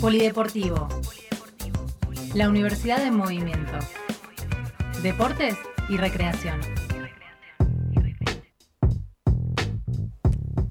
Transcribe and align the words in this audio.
Polideportivo. 0.00 0.88
La 2.34 2.48
Universidad 2.48 3.04
en 3.06 3.14
Movimiento. 3.14 3.78
Deportes 5.02 5.56
y 5.88 5.96
recreación. 5.96 6.60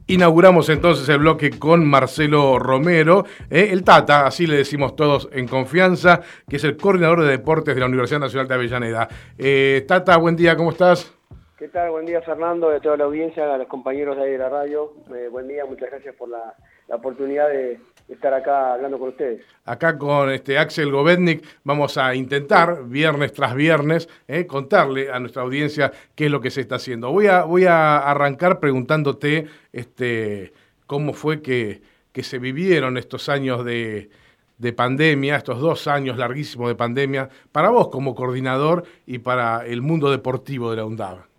Inauguramos 0.07 0.68
entonces 0.70 1.07
el 1.07 1.20
bloque 1.20 1.52
con 1.52 1.88
Marcelo 1.88 2.60
Romero, 2.60 3.23
eh, 3.49 3.70
el 3.71 3.86
Tata, 3.86 4.26
así 4.26 4.46
le 4.46 4.57
decimos 4.57 4.97
todos 4.97 5.29
en 5.31 5.47
confianza, 5.47 6.22
que 6.49 6.58
es 6.58 6.63
el 6.65 6.76
coordinador 6.76 7.22
de 7.22 7.29
deportes 7.29 7.76
de 7.76 7.79
la 7.79 7.88
Universidad 7.88 8.19
Nacional 8.19 8.47
de 8.49 8.53
Avellaneda. 8.53 9.08
Eh, 9.38 9.85
Tata, 9.88 10.17
buen 10.17 10.35
día, 10.35 10.58
¿cómo 10.58 10.72
estás? 10.72 11.15
¿Qué 11.62 11.67
tal? 11.67 11.92
Buen 11.92 12.08
día 12.08 12.24
Fernando, 12.24 12.72
de 12.72 12.79
toda 12.79 12.97
la 12.97 13.03
audiencia, 13.03 13.53
a 13.53 13.56
los 13.56 13.67
compañeros 13.67 14.17
de 14.17 14.24
ahí 14.24 14.31
de 14.31 14.40
la 14.40 14.49
radio. 14.49 14.94
Eh, 15.15 15.28
buen 15.29 15.47
día, 15.47 15.63
muchas 15.63 15.92
gracias 15.92 16.16
por 16.16 16.27
la, 16.27 16.55
oportunidad 16.90 17.49
de 17.49 17.80
estar 18.12 18.34
acá 18.34 18.73
hablando 18.73 18.99
con 18.99 19.09
ustedes. 19.09 19.41
Acá 19.66 19.98
con 19.98 20.30
este 20.30 20.57
Axel 20.57 20.91
Govetnik 20.91 21.45
vamos 21.63 21.98
a 21.98 22.13
intentar, 22.16 22.86
viernes 22.86 23.34
tras 23.34 23.55
viernes, 23.55 24.09
contarle 24.48 25.12
a 25.12 25.20
nuestra 25.20 25.44
audiencia 25.44 25.91
qué 26.16 26.26
es 26.26 26.31
lo 26.31 26.41
que 26.41 26.52
se 26.52 26.62
está 26.62 26.76
haciendo. 26.76 27.12
Voy 27.12 27.27
a, 27.27 27.44
voy 27.44 27.66
a 27.66 28.00
arrancar 28.00 28.59
preguntándote 28.59 29.48
este, 29.72 30.53
cómo 30.88 31.13
fue 31.13 31.41
que, 31.41 31.81
que 32.12 32.23
se 32.23 32.39
vivieron 32.39 32.98
estos 32.98 33.30
años 33.30 33.63
de, 33.63 34.09
de 34.58 34.73
pandemia, 34.73 35.38
estos 35.38 35.59
dos 35.59 35.88
años 35.88 36.17
larguísimos 36.17 36.67
de 36.67 36.75
pandemia, 36.75 37.30
para 37.52 37.70
vos 37.70 37.89
como 37.89 38.14
coordinador 38.14 38.84
y 39.08 39.17
para 39.17 39.66
el 39.66 39.81
mundo 39.81 40.12
deportivo 40.12 40.70
de 40.70 40.78
la 40.78 40.86
UNDAV? 40.86 41.30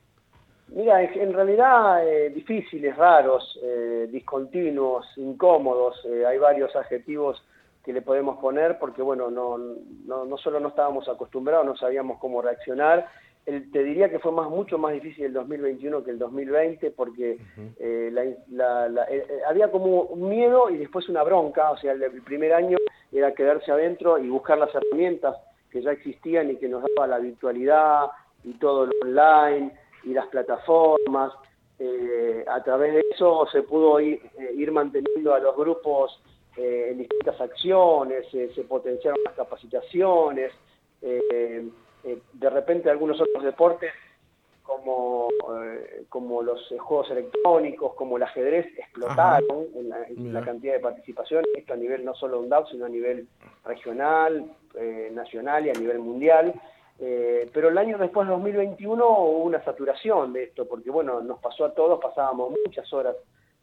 Mira, 0.74 1.02
en 1.02 1.32
realidad 1.32 2.06
eh, 2.06 2.30
difíciles, 2.30 2.96
raros, 2.96 3.58
eh, 3.62 4.08
discontinuos, 4.10 5.06
incómodos, 5.16 6.02
eh, 6.06 6.24
hay 6.26 6.38
varios 6.38 6.74
adjetivos 6.74 7.42
que 7.84 7.92
le 7.92 8.02
podemos 8.02 8.38
poner 8.38 8.78
porque, 8.78 9.02
bueno, 9.02 9.30
no, 9.30 9.58
no, 9.58 10.24
no 10.24 10.36
solo 10.38 10.60
no 10.60 10.68
estábamos 10.68 11.08
acostumbrados, 11.08 11.66
no 11.66 11.76
sabíamos 11.76 12.18
cómo 12.18 12.40
reaccionar. 12.40 13.08
Te 13.44 13.82
diría 13.82 14.08
que 14.08 14.20
fue 14.20 14.30
más 14.30 14.48
mucho 14.48 14.78
más 14.78 14.92
difícil 14.92 15.24
el 15.24 15.32
2021 15.32 16.04
que 16.04 16.12
el 16.12 16.18
2020 16.20 16.92
porque 16.92 17.32
eh, 17.32 17.38
eh, 17.80 18.36
eh, 18.48 19.40
había 19.48 19.68
como 19.68 20.02
un 20.02 20.28
miedo 20.28 20.70
y 20.70 20.76
después 20.76 21.08
una 21.08 21.24
bronca, 21.24 21.72
o 21.72 21.76
sea, 21.76 21.90
el, 21.92 22.22
primer 22.22 22.52
año 22.52 22.78
era 23.10 23.34
quedarse 23.34 23.72
adentro 23.72 24.16
y 24.18 24.28
buscar 24.28 24.58
las 24.58 24.72
herramientas 24.72 25.36
que 25.70 25.82
ya 25.82 25.90
existían 25.90 26.50
y 26.50 26.56
que 26.56 26.68
nos 26.68 26.84
daba 26.94 27.08
la 27.08 27.18
virtualidad 27.18 28.06
y 28.44 28.52
todo 28.54 28.86
lo 28.86 28.92
online 29.02 29.72
y 30.04 30.12
las 30.12 30.26
plataformas. 30.28 31.32
a 32.46 32.62
través 32.62 32.94
de 32.94 33.04
eso 33.10 33.46
se 33.50 33.62
pudo 33.62 33.98
ir, 34.00 34.20
ir 34.54 34.70
manteniendo 34.70 35.34
a 35.34 35.40
los 35.40 35.56
grupos 35.56 36.20
en 36.56 36.98
distintas 36.98 37.40
acciones, 37.40 38.26
se 38.30 38.64
potenciaron 38.64 39.18
las 39.24 39.34
capacitaciones. 39.34 40.52
Eh, 42.04 42.18
de 42.32 42.50
repente 42.50 42.90
algunos 42.90 43.20
otros 43.20 43.44
deportes 43.44 43.92
como, 44.62 45.28
eh, 45.62 46.04
como 46.08 46.42
los 46.42 46.66
juegos 46.78 47.10
electrónicos, 47.10 47.94
como 47.94 48.16
el 48.16 48.22
ajedrez, 48.22 48.66
explotaron 48.78 49.66
en 49.74 50.32
la, 50.32 50.44
cantidad 50.44 50.74
de 50.74 50.80
participación, 50.80 51.44
esto 51.56 51.74
a 51.74 51.76
nivel 51.76 52.04
no 52.04 52.14
solo 52.14 52.38
de 52.38 52.44
UNDAP, 52.44 52.68
sino 52.70 52.86
a 52.86 52.88
nivel 52.88 53.28
regional, 53.64 54.52
eh, 54.74 55.10
nacional 55.12 55.66
y 55.66 55.70
a 55.70 55.74
nivel 55.74 55.98
mundial. 55.98 56.54
Pero 56.98 57.68
el 57.68 57.78
año 57.78 57.98
después, 57.98 58.28
2021, 58.28 59.04
hubo 59.04 59.42
una 59.44 59.62
saturación 59.64 60.32
de 60.32 60.44
esto, 60.44 60.68
porque 60.68 60.90
bueno, 60.90 61.20
nos 61.20 61.40
pasó 61.40 61.64
a 61.64 61.74
todos, 61.74 62.00
pasábamos 62.00 62.52
muchas 62.64 62.92
horas 62.92 63.16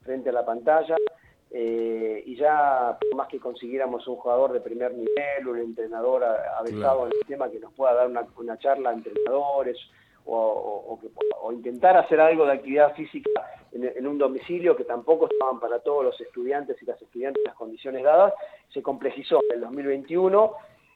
frente 0.04 0.30
a 0.30 0.34
la 0.34 0.46
pantalla, 0.46 0.96
eh, 1.52 2.22
y 2.26 2.36
ya 2.36 2.98
por 3.00 3.16
más 3.16 3.28
que 3.28 3.40
consiguiéramos 3.40 4.08
un 4.08 4.18
jugador 4.18 4.54
de 4.54 4.62
primer 4.62 4.94
nivel, 4.94 5.48
un 5.48 5.58
entrenador 5.58 6.24
avesado 6.24 7.08
en 7.08 7.14
el 7.14 7.28
tema 7.28 7.50
que 7.50 7.60
nos 7.60 7.74
pueda 7.74 7.94
dar 7.94 8.08
una, 8.08 8.58
charla 8.60 8.92
a 8.92 8.94
entrenadores 8.94 9.78
o, 10.26 11.00
intentar 11.52 11.98
hacer 11.98 12.20
algo 12.20 12.46
de 12.46 12.54
actividad 12.54 12.94
física 12.94 13.30
en, 13.72 14.06
un 14.06 14.20
domicilio 14.20 14.76
que 14.76 14.84
tampoco 14.84 15.28
estaban 15.28 15.60
para 15.60 15.80
todos 15.80 16.04
los 16.04 16.22
estudiantes 16.22 16.80
y 16.82 16.86
las 16.86 17.02
estudiantes 17.02 17.44
las 17.44 17.56
condiciones 17.56 18.04
dadas, 18.04 18.34
se 18.72 18.84
complejizó. 18.84 19.40
En 19.50 19.56
el 19.56 19.62
2021 19.62 20.54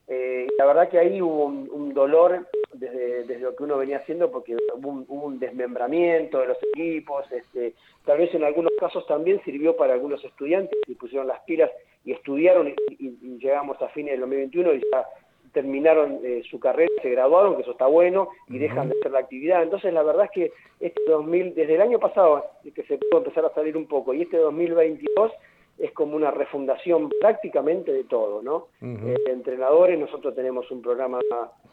eh, 0.08 0.48
la 0.58 0.66
verdad 0.66 0.90
que 0.90 1.00
ahí 1.00 1.22
hubo 1.22 1.46
un, 1.46 1.94
dolor 1.94 2.48
desde, 2.74 3.40
lo 3.40 3.56
que 3.56 3.64
uno 3.64 3.78
venía 3.78 3.98
haciendo 3.98 4.32
porque 4.32 4.58
hubo 4.76 5.26
un, 5.26 5.40
desmembramiento 5.40 6.40
de 6.40 6.48
los 6.48 6.58
equipos, 6.74 7.26
este, 7.32 7.74
tal 8.06 8.18
vez 8.18 8.34
en 8.36 8.44
algunos 8.44 8.72
casos 8.80 9.06
también 9.08 9.42
sirvió 9.46 9.78
para 9.78 9.94
algunos 9.94 10.24
estudiantes 10.26 10.78
y 10.88 10.96
pusieron 10.96 11.28
las 11.28 11.40
pilas 11.42 11.72
y 12.04 12.12
estudiaron 12.12 12.68
y, 12.68 13.38
llegamos 13.38 13.82
a 13.82 13.90
fines 13.90 14.14
del 14.14 14.22
2021 14.22 14.74
y 14.74 14.82
ya 14.92 15.06
terminaron 15.54 16.20
eh, 16.24 16.42
su 16.50 16.60
carrera, 16.60 16.90
se 17.02 17.12
graduaron, 17.12 17.56
que 17.56 17.62
eso 17.62 17.72
está 17.72 17.86
bueno, 17.86 18.30
y 18.50 18.58
dejan 18.58 18.90
de 18.90 18.98
hacer 19.00 19.12
la 19.12 19.20
actividad. 19.20 19.62
Entonces 19.62 19.94
la 19.94 20.02
verdad 20.02 20.26
es 20.26 20.32
que 20.32 20.52
este 20.80 21.02
2000, 21.08 21.54
desde 21.54 21.76
el 21.76 21.82
año 21.82 22.00
pasado 22.00 22.46
que 22.64 22.84
se 22.84 22.98
pudo 22.98 23.20
empezar 23.20 23.46
a 23.46 23.54
salir 23.54 23.78
un 23.78 23.86
poco, 23.86 24.14
y 24.14 24.24
este 24.24 24.38
2022 24.38 25.32
es 25.78 25.92
como 25.92 26.16
una 26.16 26.32
refundación 26.32 27.10
prácticamente 27.20 27.92
de 27.92 28.04
todo, 28.04 28.42
¿no? 28.42 28.68
Eh, 28.82 29.16
entrenadores, 29.28 30.00
nosotros 30.00 30.36
tenemos 30.36 30.70
un 30.72 30.82
programa 30.82 31.20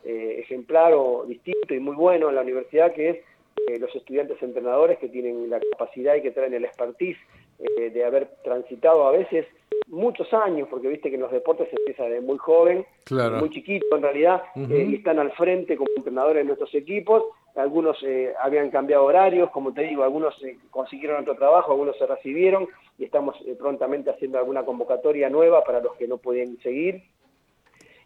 eh, 0.05 0.37
ejemplar 0.39 0.93
o 0.95 1.25
distinto 1.27 1.75
y 1.75 1.81
muy 1.81 1.95
bueno 1.95 2.29
en 2.29 2.35
la 2.35 2.41
universidad 2.41 2.93
que 2.93 3.11
es 3.11 3.17
eh, 3.69 3.79
los 3.79 3.95
estudiantes 3.95 4.43
entrenadores 4.43 4.99
que 4.99 5.09
tienen 5.09 5.51
la 5.51 5.61
capacidad 5.73 6.15
y 6.17 6.23
que 6.23 6.31
traen 6.31 6.55
el 6.55 6.65
expertise 6.65 7.19
de 7.77 8.05
haber 8.07 8.31
transitado 8.43 9.07
a 9.07 9.11
veces 9.11 9.45
muchos 9.89 10.33
años, 10.33 10.67
porque 10.71 10.89
viste 10.89 11.11
que 11.11 11.17
en 11.17 11.21
los 11.21 11.31
deportes 11.31 11.69
se 11.69 11.77
empieza 11.77 12.05
de 12.05 12.23
muy 12.23 12.39
joven, 12.39 12.87
muy 13.39 13.51
chiquito 13.51 13.97
en 13.97 14.03
realidad, 14.03 14.43
y 14.57 14.95
están 14.95 15.19
al 15.19 15.31
frente 15.33 15.77
como 15.77 15.91
entrenadores 15.95 16.41
de 16.41 16.45
nuestros 16.45 16.75
equipos, 16.75 17.25
algunos 17.57 17.97
eh, 18.03 18.33
habían 18.41 18.71
cambiado 18.71 19.05
horarios, 19.05 19.51
como 19.51 19.73
te 19.73 19.83
digo, 19.83 20.05
algunos 20.05 20.35
eh, 20.43 20.57
consiguieron 20.71 21.23
otro 21.23 21.37
trabajo, 21.37 21.73
algunos 21.73 21.97
se 21.99 22.07
recibieron 22.07 22.69
y 22.99 23.05
estamos 23.05 23.37
eh, 23.47 23.57
prontamente 23.59 24.11
haciendo 24.11 24.39
alguna 24.39 24.65
convocatoria 24.65 25.29
nueva 25.29 25.65
para 25.65 25.81
los 25.81 25.97
que 25.97 26.07
no 26.07 26.19
podían 26.19 26.57
seguir 26.59 27.03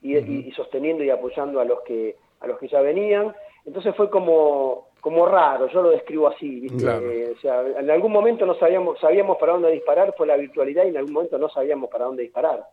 y, 0.02 0.50
sosteniendo 0.52 1.02
y 1.02 1.10
apoyando 1.10 1.60
a 1.60 1.64
los 1.64 1.80
que 1.82 2.16
a 2.40 2.46
los 2.46 2.58
que 2.58 2.68
ya 2.68 2.80
venían. 2.80 3.34
Entonces 3.64 3.94
fue 3.96 4.10
como 4.10 4.88
como 5.00 5.26
raro, 5.26 5.68
yo 5.68 5.82
lo 5.82 5.90
describo 5.90 6.28
así, 6.28 6.60
¿viste? 6.60 6.86
o 6.86 7.36
sea, 7.40 7.60
en 7.60 7.90
algún 7.90 8.10
momento 8.10 8.46
no 8.46 8.54
sabíamos 8.54 8.98
sabíamos 9.00 9.36
para 9.36 9.52
dónde 9.52 9.70
disparar, 9.70 10.14
fue 10.16 10.26
la 10.26 10.36
virtualidad 10.36 10.84
y 10.84 10.88
en 10.88 10.96
algún 10.96 11.12
momento 11.12 11.36
no 11.36 11.50
sabíamos 11.50 11.90
para 11.90 12.06
dónde 12.06 12.22
disparar, 12.22 12.64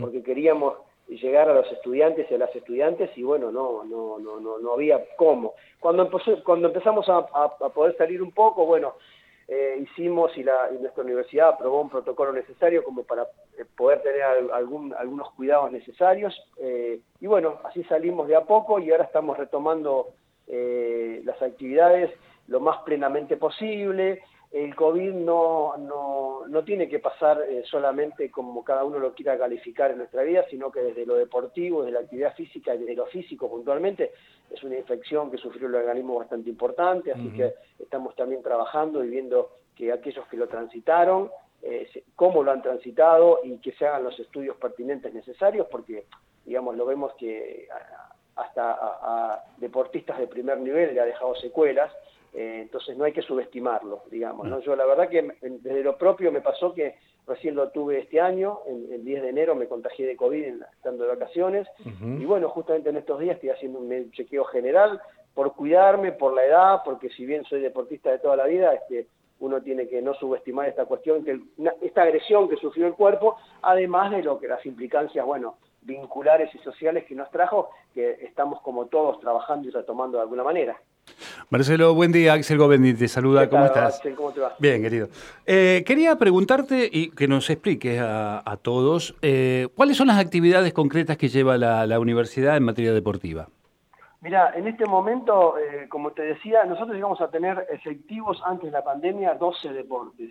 porque 0.00 0.22
queríamos 0.22 0.74
llegar 1.16 1.48
a 1.48 1.54
los 1.54 1.70
estudiantes 1.72 2.30
y 2.30 2.34
a 2.34 2.38
las 2.38 2.54
estudiantes 2.54 3.10
y 3.16 3.22
bueno, 3.22 3.50
no, 3.50 3.84
no, 3.84 4.18
no, 4.18 4.40
no, 4.40 4.58
no 4.58 4.72
había 4.72 5.00
cómo. 5.16 5.54
Cuando, 5.80 6.08
cuando 6.44 6.68
empezamos 6.68 7.08
a, 7.08 7.26
poder 7.74 7.96
salir 7.96 8.22
un 8.22 8.32
poco, 8.32 8.64
bueno, 8.66 8.94
eh, 9.48 9.78
hicimos 9.82 10.36
y, 10.36 10.44
la, 10.44 10.70
nuestra 10.80 11.02
universidad 11.02 11.48
aprobó 11.48 11.80
un 11.80 11.90
protocolo 11.90 12.32
necesario 12.32 12.84
como 12.84 13.02
para 13.02 13.22
eh, 13.58 13.64
poder 13.76 14.00
tener 14.02 14.22
algún, 14.22 14.94
algunos 14.94 15.30
cuidados 15.32 15.72
necesarios 15.72 16.40
eh, 16.58 17.00
y 17.20 17.26
bueno, 17.26 17.58
así 17.64 17.82
salimos 17.84 18.28
de 18.28 18.36
a 18.36 18.42
poco 18.42 18.78
y 18.78 18.90
ahora 18.92 19.04
estamos 19.04 19.36
retomando 19.36 20.14
las 20.52 21.40
actividades 21.40 22.10
lo 22.48 22.58
más 22.58 22.78
plenamente 22.82 23.36
posible 23.36 24.20
el 24.52 24.74
COVID 24.74 25.12
no, 25.12 25.76
no, 25.76 26.46
no 26.48 26.64
tiene 26.64 26.88
que 26.88 26.98
pasar 26.98 27.40
eh, 27.48 27.62
solamente 27.64 28.30
como 28.32 28.64
cada 28.64 28.82
uno 28.82 28.98
lo 28.98 29.14
quiera 29.14 29.38
calificar 29.38 29.92
en 29.92 29.98
nuestra 29.98 30.22
vida, 30.24 30.44
sino 30.50 30.72
que 30.72 30.80
desde 30.80 31.06
lo 31.06 31.14
deportivo, 31.14 31.82
desde 31.82 31.92
la 31.92 32.00
actividad 32.00 32.34
física 32.34 32.74
y 32.74 32.78
desde 32.78 32.96
lo 32.96 33.06
físico 33.06 33.48
puntualmente, 33.48 34.10
es 34.50 34.62
una 34.64 34.76
infección 34.76 35.30
que 35.30 35.38
sufrió 35.38 35.68
el 35.68 35.76
organismo 35.76 36.18
bastante 36.18 36.50
importante, 36.50 37.12
así 37.12 37.30
que 37.30 37.54
estamos 37.78 38.16
también 38.16 38.42
trabajando 38.42 39.04
y 39.04 39.08
viendo 39.08 39.50
que 39.76 39.92
aquellos 39.92 40.26
que 40.26 40.36
lo 40.36 40.48
transitaron, 40.48 41.30
eh, 41.62 41.88
cómo 42.16 42.42
lo 42.42 42.50
han 42.50 42.62
transitado 42.62 43.40
y 43.44 43.58
que 43.58 43.70
se 43.72 43.86
hagan 43.86 44.02
los 44.02 44.18
estudios 44.18 44.56
pertinentes 44.56 45.14
necesarios, 45.14 45.68
porque, 45.70 46.06
digamos, 46.44 46.76
lo 46.76 46.86
vemos 46.86 47.14
que 47.14 47.68
hasta 48.34 48.72
a 48.72 49.44
deportistas 49.58 50.18
de 50.18 50.26
primer 50.26 50.58
nivel 50.58 50.94
le 50.94 51.00
ha 51.00 51.04
dejado 51.04 51.36
secuelas, 51.36 51.92
eh, 52.32 52.60
entonces 52.62 52.96
no 52.96 53.04
hay 53.04 53.12
que 53.12 53.22
subestimarlo, 53.22 54.02
digamos. 54.10 54.46
¿no? 54.46 54.60
Yo 54.60 54.76
la 54.76 54.86
verdad 54.86 55.08
que 55.08 55.36
desde 55.40 55.82
lo 55.82 55.96
propio 55.96 56.30
me 56.30 56.40
pasó 56.40 56.72
que 56.72 56.96
recién 57.26 57.54
lo 57.54 57.70
tuve 57.70 58.00
este 58.00 58.20
año, 58.20 58.60
en, 58.66 58.92
el 58.92 59.04
10 59.04 59.22
de 59.22 59.28
enero 59.28 59.54
me 59.54 59.66
contagié 59.66 60.06
de 60.06 60.16
COVID 60.16 60.62
estando 60.72 61.04
de 61.04 61.10
vacaciones, 61.10 61.68
y 62.00 62.24
bueno, 62.24 62.48
justamente 62.48 62.90
en 62.90 62.96
estos 62.96 63.20
días 63.20 63.36
estoy 63.36 63.50
haciendo 63.50 63.78
un 63.78 64.10
chequeo 64.12 64.44
general 64.44 65.00
por 65.34 65.54
cuidarme, 65.54 66.12
por 66.12 66.34
la 66.34 66.44
edad, 66.44 66.82
porque 66.84 67.08
si 67.10 67.24
bien 67.24 67.44
soy 67.44 67.60
deportista 67.60 68.10
de 68.10 68.18
toda 68.18 68.36
la 68.36 68.46
vida, 68.46 68.74
este, 68.74 69.06
uno 69.38 69.62
tiene 69.62 69.88
que 69.88 70.02
no 70.02 70.14
subestimar 70.14 70.68
esta 70.68 70.84
cuestión, 70.84 71.24
que 71.24 71.40
esta 71.82 72.02
agresión 72.02 72.48
que 72.48 72.56
sufrió 72.56 72.86
el 72.86 72.94
cuerpo, 72.94 73.36
además 73.62 74.10
de 74.10 74.22
lo 74.22 74.38
que 74.38 74.48
las 74.48 74.64
implicancias, 74.66 75.24
bueno, 75.24 75.56
vinculares 75.82 76.54
y 76.54 76.58
sociales 76.58 77.04
que 77.06 77.14
nos 77.14 77.30
trajo, 77.30 77.70
que 77.94 78.18
estamos 78.22 78.60
como 78.62 78.86
todos 78.86 79.18
trabajando 79.20 79.68
y 79.68 79.70
retomando 79.70 80.18
de 80.18 80.22
alguna 80.22 80.44
manera. 80.44 80.78
Marcelo, 81.50 81.94
buen 81.94 82.12
día. 82.12 82.34
Axel 82.34 82.58
Govendi 82.58 82.94
te 82.94 83.08
saluda. 83.08 83.50
¿Cómo 83.50 83.64
estás? 83.64 83.96
Axel, 83.96 84.14
¿cómo 84.14 84.30
te 84.30 84.40
va? 84.40 84.54
Bien, 84.60 84.80
querido. 84.80 85.08
Eh, 85.46 85.82
quería 85.84 86.16
preguntarte 86.16 86.88
y 86.90 87.10
que 87.10 87.26
nos 87.26 87.50
expliques 87.50 88.00
a, 88.00 88.56
todos 88.62 89.16
eh, 89.20 89.66
cuáles 89.74 89.96
son 89.96 90.06
las 90.06 90.18
actividades 90.18 90.72
concretas 90.72 91.16
que 91.16 91.28
lleva 91.28 91.58
la, 91.58 91.98
universidad 91.98 92.56
en 92.56 92.62
materia 92.62 92.92
deportiva. 92.92 93.48
Mira, 94.20 94.52
en 94.54 94.68
este 94.68 94.84
momento, 94.86 95.56
eh, 95.58 95.88
como 95.88 96.12
te 96.12 96.22
decía, 96.22 96.64
nosotros 96.66 96.94
llegamos 96.94 97.20
a 97.20 97.30
tener 97.30 97.66
efectivos 97.70 98.40
antes 98.44 98.66
de 98.66 98.70
la 98.70 98.84
pandemia 98.84 99.34
12 99.34 99.72
deportes. 99.72 100.30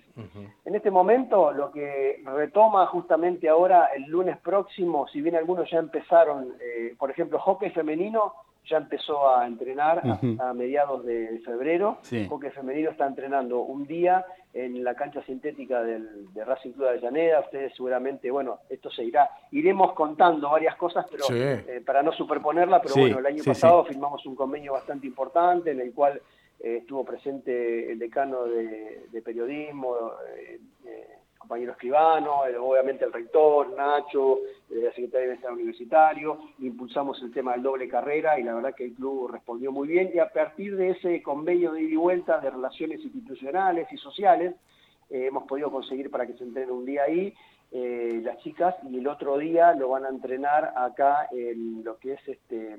En 0.63 0.75
este 0.75 0.89
momento, 0.89 1.51
lo 1.51 1.71
que 1.71 2.21
retoma 2.23 2.85
justamente 2.85 3.49
ahora 3.49 3.89
el 3.95 4.03
lunes 4.03 4.37
próximo, 4.37 5.07
si 5.07 5.21
bien 5.21 5.35
algunos 5.35 5.69
ya 5.69 5.79
empezaron, 5.79 6.53
por 6.97 7.11
ejemplo, 7.11 7.39
hockey 7.39 7.71
femenino, 7.71 8.33
ya 8.65 8.77
empezó 8.77 9.35
a 9.35 9.47
entrenar 9.47 10.01
a, 10.39 10.53
mediados 10.53 11.05
de 11.05 11.41
febrero. 11.45 11.97
Sí. 12.01 12.27
Hockey 12.27 12.51
femenino 12.51 12.91
está 12.91 13.07
entrenando 13.07 13.61
un 13.61 13.85
día 13.85 14.25
en 14.53 14.83
la 14.83 14.95
cancha 14.95 15.23
sintética 15.23 15.81
del, 15.83 16.33
de 16.33 16.45
Racing 16.45 16.71
Club 16.71 16.85
de 16.85 16.89
Avellaneda. 16.89 17.39
Ustedes 17.41 17.73
seguramente, 17.75 18.29
bueno, 18.31 18.59
esto 18.69 18.89
se 18.91 19.03
irá. 19.03 19.29
Iremos 19.51 19.93
contando 19.93 20.49
varias 20.49 20.75
cosas, 20.75 21.05
pero 21.09 21.25
eh, 21.31 21.81
para 21.85 22.03
no 22.03 22.11
superponerla, 22.11 22.81
pero 22.81 22.95
bueno, 22.95 23.19
el 23.19 23.25
año 23.25 23.43
pasado 23.43 23.85
firmamos 23.85 24.25
un 24.25 24.35
convenio 24.35 24.73
bastante 24.73 25.07
importante 25.07 25.71
en 25.71 25.81
el 25.81 25.93
cual 25.93 26.21
eh, 26.59 26.77
estuvo 26.81 27.05
presente 27.05 27.91
el 27.91 27.99
decano 27.99 28.43
de, 28.45 29.21
periodismo, 29.23 29.95
eh, 30.35 30.59
compañero 31.39 31.71
escribano, 31.71 32.41
obviamente 32.61 33.05
el 33.05 33.13
rector, 33.13 33.69
Nacho, 33.75 34.39
la 34.69 34.91
Secretaría 34.91 35.21
de 35.21 35.25
Bienestar 35.27 35.51
Universitario, 35.53 36.39
impulsamos 36.59 37.19
el 37.23 37.31
tema 37.31 37.53
del 37.53 37.63
doble 37.63 37.87
carrera 37.87 38.39
y 38.39 38.43
la 38.43 38.53
verdad 38.53 38.75
que 38.75 38.85
el 38.85 38.93
club 38.93 39.31
respondió 39.31 39.71
muy 39.71 39.87
bien 39.87 40.11
y 40.13 40.19
a 40.19 40.31
partir 40.31 40.75
de 40.75 40.91
ese 40.91 41.23
convenio 41.23 41.71
de 41.71 41.81
ida 41.81 41.93
y 41.93 41.95
vuelta 41.95 42.39
de 42.39 42.51
relaciones 42.51 42.99
institucionales 43.01 43.91
y 43.91 43.97
sociales, 43.97 44.53
eh, 45.09 45.25
hemos 45.27 45.45
podido 45.45 45.71
conseguir 45.71 46.11
para 46.11 46.27
que 46.27 46.33
se 46.33 46.43
entrenen 46.43 46.71
un 46.71 46.85
día 46.85 47.03
ahí 47.03 47.33
eh, 47.71 48.21
las 48.23 48.37
chicas 48.39 48.75
y 48.89 48.97
el 48.97 49.07
otro 49.07 49.37
día 49.37 49.73
lo 49.73 49.89
van 49.89 50.05
a 50.05 50.09
entrenar 50.09 50.73
acá 50.75 51.27
en 51.31 51.83
lo 51.83 51.97
que 51.99 52.13
es 52.13 52.27
este 52.27 52.77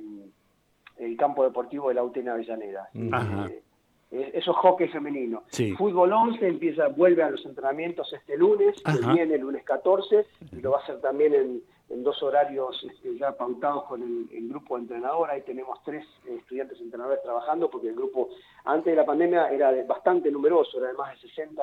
el 0.99 1.17
campo 1.17 1.45
deportivo 1.45 1.89
de 1.89 1.95
la 1.95 2.03
UTENA 2.03 2.33
Avellaneda. 2.33 2.91
Eh, 2.95 3.63
eso 4.11 4.51
es 4.51 4.57
hockey 4.57 4.89
femenino. 4.89 5.45
Fútbol 5.79 6.13
11 6.13 6.47
empieza, 6.47 6.89
vuelve 6.89 7.23
a 7.23 7.31
los 7.31 7.45
entrenamientos 7.47 8.13
este 8.13 8.37
lunes, 8.37 8.77
que 8.83 9.13
viene 9.13 9.35
el 9.35 9.41
lunes 9.41 9.65
14, 9.65 10.27
y 10.53 10.61
lo 10.61 10.73
va 10.73 10.79
a 10.79 10.83
hacer 10.83 11.01
también 11.01 11.35
en, 11.35 11.63
dos 12.03 12.23
horarios 12.23 12.87
este, 12.89 13.17
ya 13.19 13.33
pautados 13.33 13.85
con 13.85 14.03
el, 14.03 14.49
grupo 14.49 14.77
de 14.77 14.83
entrenador. 14.83 15.31
Ahí 15.31 15.43
tenemos 15.43 15.79
tres 15.85 16.05
estudiantes 16.29 16.81
entrenadores 16.81 17.23
trabajando, 17.23 17.71
porque 17.71 17.89
el 17.89 17.95
grupo 17.95 18.31
antes 18.65 18.87
de 18.87 18.97
la 18.97 19.05
pandemia 19.05 19.49
era 19.49 19.73
bastante 19.85 20.31
numeroso, 20.31 20.79
era 20.79 20.89
de 20.89 20.95
más 20.95 21.13
de 21.15 21.29
60 21.29 21.63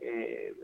eh, 0.00 0.54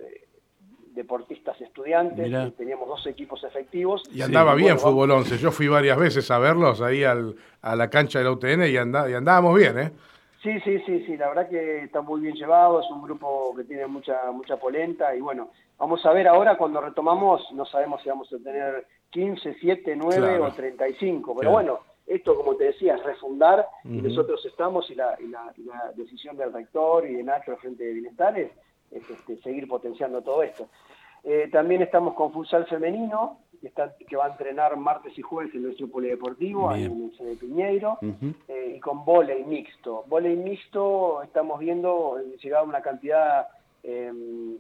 deportistas 0.95 1.61
estudiantes, 1.61 2.57
teníamos 2.57 2.89
dos 2.89 3.07
equipos 3.07 3.43
efectivos. 3.45 4.03
Y 4.13 4.23
andaba 4.23 4.55
bien 4.55 4.79
Fútbol 4.79 5.11
11, 5.13 5.39
yo 5.39 5.53
fui 5.53 5.69
varias 5.69 5.99
veces 5.99 6.29
a 6.31 6.39
verlos 6.39 6.81
ahí 6.81 7.05
al, 7.05 7.37
a 7.63 7.77
la 7.77 7.89
cancha 7.89 8.19
de 8.19 8.25
la 8.25 8.33
UTN 8.33 8.65
y, 8.65 8.73
y 8.73 8.77
andábamos 8.77 9.57
bien, 9.57 9.79
¿eh? 9.79 9.93
Sí, 10.43 10.59
sí, 10.61 10.79
sí, 10.87 11.05
sí, 11.05 11.17
la 11.19 11.29
verdad 11.29 11.51
que 11.51 11.85
está 11.85 12.01
muy 12.01 12.23
bien 12.23 12.35
llevado, 12.35 12.81
es 12.81 12.91
un 12.91 13.03
grupo 13.03 13.55
que 13.55 13.65
tiene 13.65 13.87
mucha 13.87 14.31
mucha 14.33 14.57
polenta 14.57 15.15
y 15.15 15.21
bueno, 15.21 15.51
vamos 15.79 16.05
a 16.07 16.13
ver 16.13 16.27
ahora 16.29 16.57
cuando 16.57 16.81
retomamos, 16.81 17.47
no 17.53 17.67
sabemos 17.67 18.03
si 18.03 18.09
vamos 18.09 18.33
a 18.33 18.39
tener 18.39 18.87
15, 19.11 19.57
7, 19.61 19.97
9 19.97 20.39
o 20.39 20.51
35, 20.51 21.37
pero 21.39 21.51
bueno, 21.51 21.81
esto 22.07 22.35
como 22.35 22.57
te 22.57 22.65
decía, 22.65 22.97
es 22.97 23.05
refundar 23.05 23.69
y 23.85 24.01
nosotros 24.01 24.45
estamos 24.47 24.91
y 24.91 24.95
la, 24.95 25.15
y 25.21 25.29
la, 25.29 25.93
decisión 25.95 26.39
del 26.39 26.53
rector 26.53 27.07
y 27.07 27.17
de 27.17 27.23
Nacho, 27.23 27.57
Frente 27.59 27.85
de 27.85 27.93
Bienestar, 27.93 28.39
es, 28.39 28.51
este, 28.91 29.37
seguir 29.43 29.69
potenciando 29.69 30.23
todo 30.23 30.43
esto. 30.43 30.69
Eh, 31.25 31.49
también 31.53 31.83
estamos 31.83 32.15
con 32.15 32.33
futsal 32.33 32.67
femenino, 32.67 33.39
que, 34.09 34.17
va 34.17 34.27
a 34.27 34.31
entrenar 34.31 34.77
martes 34.77 35.17
y 35.19 35.23
jueves 35.23 35.55
en 35.55 35.65
nuestro 35.65 35.89
polideportivo, 35.89 36.73
en 36.75 36.83
el 36.83 37.27
de 37.27 37.37
Piñeiro, 37.37 37.99
eh, 38.49 38.75
y 38.77 38.81
con 38.81 39.05
volei 39.05 39.45
mixto. 39.45 40.05
Volei 40.07 40.37
mixto 40.37 41.23
estamos 41.23 41.61
viendo 41.61 42.19
llegar 42.43 42.65
una 42.65 42.81
cantidad 42.81 43.49
em, 43.83 44.57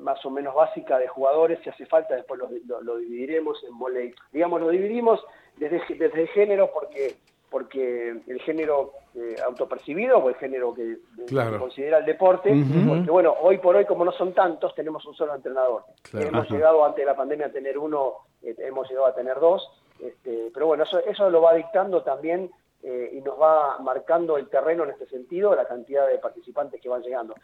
más 0.00 0.24
o 0.26 0.30
menos 0.30 0.54
básica 0.54 0.98
de 0.98 1.06
jugadores, 1.06 1.60
si 1.62 1.70
hace 1.70 1.86
falta 1.86 2.16
después 2.16 2.40
lo, 2.40 2.96
dividiremos 2.96 3.62
en 3.62 3.78
volei. 3.78 4.12
Digamos, 4.32 4.60
lo 4.60 4.70
dividimos 4.70 5.20
desde, 5.56 5.80
desde 5.96 6.22
el 6.22 6.28
género 6.28 6.70
porque 6.72 7.14
porque 7.54 8.20
el 8.26 8.40
género 8.40 8.94
eh, 9.14 9.36
autopercibido 9.46 10.18
o 10.18 10.28
el 10.28 10.34
género 10.34 10.74
que, 10.74 10.98
considera 11.56 11.98
el 11.98 12.04
deporte, 12.04 12.52
porque 12.88 13.08
bueno, 13.08 13.32
hoy 13.42 13.58
por 13.58 13.76
hoy 13.76 13.84
como 13.84 14.04
no 14.04 14.10
son 14.10 14.32
tantos, 14.32 14.74
tenemos 14.74 15.06
un 15.06 15.14
solo 15.14 15.36
entrenador. 15.36 15.84
Hemos 16.14 16.50
llegado 16.50 16.84
antes 16.84 17.04
de 17.04 17.06
la 17.06 17.14
pandemia 17.14 17.46
a 17.46 17.52
tener 17.52 17.78
uno, 17.78 18.14
eh, 18.42 18.56
hemos 18.58 18.88
llegado 18.88 19.06
a 19.06 19.14
tener 19.14 19.38
dos, 19.38 19.70
este, 20.00 20.50
pero 20.52 20.66
bueno, 20.66 20.82
eso, 20.82 20.98
eso 20.98 21.30
lo 21.30 21.42
va 21.42 21.54
dictando 21.54 22.02
también 22.02 22.50
eh, 22.82 23.12
y 23.12 23.20
nos 23.20 23.40
va 23.40 23.78
marcando 23.78 24.36
el 24.36 24.48
terreno 24.48 24.82
en 24.82 24.90
este 24.90 25.06
sentido, 25.06 25.54
la 25.54 25.68
cantidad 25.68 26.08
de 26.08 26.18
participantes 26.18 26.80
que 26.80 26.88
van 26.88 27.02
llegando. 27.02 27.36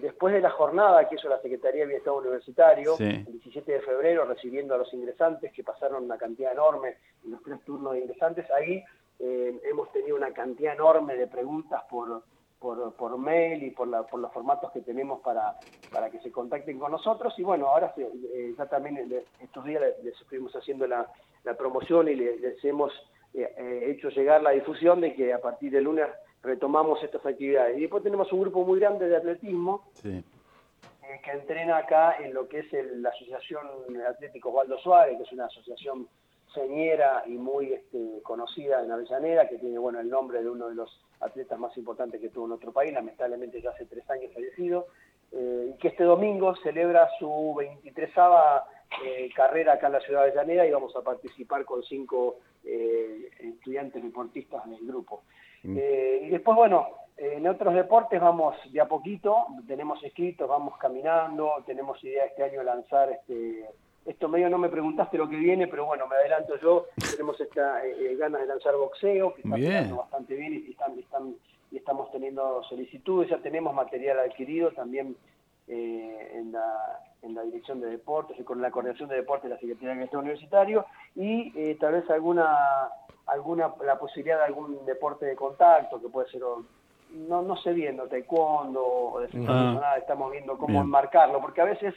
después 0.00 0.34
de 0.34 0.40
la 0.40 0.50
jornada 0.50 1.08
que 1.08 1.14
hizo 1.14 1.28
la 1.28 1.40
Secretaría 1.40 1.82
de 1.82 1.86
Bienestar 1.86 2.14
Universitario, 2.14 2.96
el 2.98 3.24
17 3.24 3.70
de 3.70 3.80
febrero, 3.82 4.24
recibiendo 4.24 4.74
a 4.74 4.78
los 4.78 4.92
ingresantes, 4.92 5.52
que 5.52 5.62
pasaron 5.62 6.02
una 6.02 6.18
cantidad 6.18 6.50
enorme 6.50 6.96
en 7.24 7.30
los 7.30 7.42
tres 7.44 7.60
turnos 7.64 7.92
de 7.92 8.00
ingresantes, 8.00 8.50
ahí 8.50 8.82
eh, 9.18 9.60
hemos 9.64 9.90
tenido 9.92 10.16
una 10.16 10.32
cantidad 10.32 10.74
enorme 10.74 11.16
de 11.16 11.26
preguntas 11.26 11.82
por, 11.88 12.22
por, 12.58 13.18
mail 13.18 13.62
y 13.62 13.70
por, 13.70 13.88
la, 13.88 14.02
por 14.04 14.20
los 14.20 14.32
formatos 14.32 14.72
que 14.72 14.80
tenemos 14.80 15.20
para, 15.20 15.56
para 15.92 16.10
que 16.10 16.20
se 16.20 16.32
contacten 16.32 16.78
con 16.78 16.92
nosotros. 16.92 17.34
Y 17.38 17.42
bueno, 17.42 17.68
ahora 17.68 17.94
eh, 17.96 18.54
ya 18.56 18.66
también 18.66 19.24
estos 19.40 19.64
días 19.64 19.82
les, 20.02 20.20
estuvimos 20.20 20.54
haciendo 20.54 20.86
la, 20.86 21.08
promoción 21.58 22.08
y 22.08 22.14
les, 22.14 22.64
hemos 22.64 22.92
eh, 23.34 23.94
hecho 23.94 24.08
llegar 24.08 24.42
la 24.42 24.50
difusión 24.50 25.00
de 25.00 25.14
que 25.14 25.32
a 25.32 25.40
partir 25.40 25.70
de 25.70 25.82
lunes 25.82 26.06
retomamos 26.42 27.02
estas 27.02 27.24
actividades. 27.24 27.76
Y 27.76 27.82
después 27.82 28.02
tenemos 28.02 28.32
un 28.32 28.40
grupo 28.40 28.64
muy 28.64 28.80
grande 28.80 29.08
de 29.08 29.16
atletismo. 29.16 29.90
que 30.02 31.30
entrena 31.30 31.76
acá 31.76 32.16
en 32.18 32.34
lo 32.34 32.48
que 32.48 32.60
es 32.60 32.66
la 32.96 33.10
Asociación 33.10 33.66
Atlético 34.08 34.50
Waldo 34.50 34.78
Suárez, 34.78 35.16
que 35.18 35.22
es 35.22 35.32
una 35.32 35.46
asociación 35.46 36.08
señera 36.54 37.24
y 37.26 37.32
muy 37.32 37.72
este, 37.72 38.22
conocida 38.22 38.82
en 38.82 38.92
Avellaneda, 38.92 39.48
que 39.48 39.58
tiene 39.58 39.78
bueno 39.78 40.00
el 40.00 40.08
nombre 40.08 40.42
de 40.42 40.48
uno 40.48 40.68
de 40.68 40.74
los 40.74 41.00
atletas 41.20 41.58
más 41.58 41.76
importantes 41.76 42.20
que 42.20 42.28
tuvo 42.28 42.46
en 42.46 42.52
otro 42.52 42.72
país, 42.72 42.92
lamentablemente 42.92 43.60
ya 43.60 43.70
hace 43.70 43.86
tres 43.86 44.08
años 44.10 44.32
fallecido, 44.32 44.86
eh, 45.32 45.72
y 45.74 45.78
que 45.78 45.88
este 45.88 46.04
domingo 46.04 46.54
celebra 46.56 47.08
su 47.18 47.54
23 47.56 48.10
eh, 49.04 49.28
carrera 49.34 49.74
acá 49.74 49.88
en 49.88 49.94
la 49.94 50.00
ciudad 50.00 50.22
de 50.22 50.30
Avellaneda 50.30 50.66
y 50.66 50.70
vamos 50.70 50.94
a 50.94 51.02
participar 51.02 51.64
con 51.64 51.82
cinco 51.82 52.36
eh, 52.64 53.30
estudiantes 53.40 54.02
deportistas 54.02 54.68
del 54.70 54.86
grupo. 54.86 55.22
Mm. 55.64 55.78
y 55.78 56.28
después, 56.28 56.54
bueno, 56.58 56.88
en 57.16 57.46
otros 57.48 57.72
deportes 57.74 58.20
vamos 58.20 58.54
de 58.70 58.82
a 58.82 58.86
poquito, 58.86 59.46
tenemos 59.66 60.02
escritos, 60.04 60.46
vamos 60.46 60.76
caminando, 60.76 61.54
tenemos 61.64 62.02
idea 62.04 62.26
este 62.26 62.42
año 62.42 62.62
lanzar 62.62 63.10
este 63.10 63.64
esto 64.06 64.28
medio 64.28 64.50
no 64.50 64.58
me 64.58 64.68
preguntaste 64.68 65.16
lo 65.16 65.28
que 65.28 65.36
viene, 65.36 65.66
pero 65.66 65.86
bueno, 65.86 66.06
me 66.06 66.16
adelanto 66.16 66.58
yo. 66.60 66.86
Tenemos 67.10 67.40
esta 67.40 67.84
eh, 67.86 68.12
eh, 68.12 68.16
ganas 68.16 68.40
de 68.42 68.46
lanzar 68.46 68.76
boxeo, 68.76 69.34
que 69.34 69.42
está 69.42 69.50
funcionando 69.50 69.96
bastante 69.96 70.34
bien 70.34 70.52
y, 70.54 70.70
están, 70.70 70.98
están, 70.98 71.34
y 71.70 71.76
estamos 71.76 72.10
teniendo 72.12 72.62
solicitudes. 72.64 73.30
Ya 73.30 73.38
tenemos 73.38 73.74
material 73.74 74.18
adquirido 74.18 74.72
también 74.72 75.16
eh, 75.68 76.32
en, 76.34 76.52
la, 76.52 77.00
en 77.22 77.34
la 77.34 77.42
Dirección 77.42 77.80
de 77.80 77.88
Deportes 77.88 78.38
y 78.38 78.44
con 78.44 78.60
la 78.60 78.70
Coordinación 78.70 79.08
de 79.08 79.16
Deportes 79.16 79.44
de 79.44 79.54
la 79.54 79.60
Secretaría 79.60 79.94
de 79.94 80.00
Gestión 80.02 80.22
Universitario 80.22 80.84
y 81.14 81.74
tal 81.76 81.92
vez 81.92 82.10
alguna 82.10 82.90
alguna 83.26 83.72
la 83.84 83.98
posibilidad 83.98 84.38
de 84.38 84.44
algún 84.44 84.84
deporte 84.84 85.24
de 85.24 85.34
contacto 85.34 86.00
que 86.00 86.08
puede 86.08 86.28
ser 86.30 86.42
no 86.42 87.42
no 87.42 87.56
sé 87.56 87.72
viendo 87.72 88.06
taekwondo 88.06 88.84
o 88.84 89.20
defensa 89.20 89.50
ah. 89.50 89.62
personal 89.62 89.98
estamos 89.98 90.32
viendo 90.32 90.58
cómo 90.58 90.82
enmarcarlo 90.82 91.40
porque 91.40 91.62
a 91.62 91.64
veces 91.64 91.94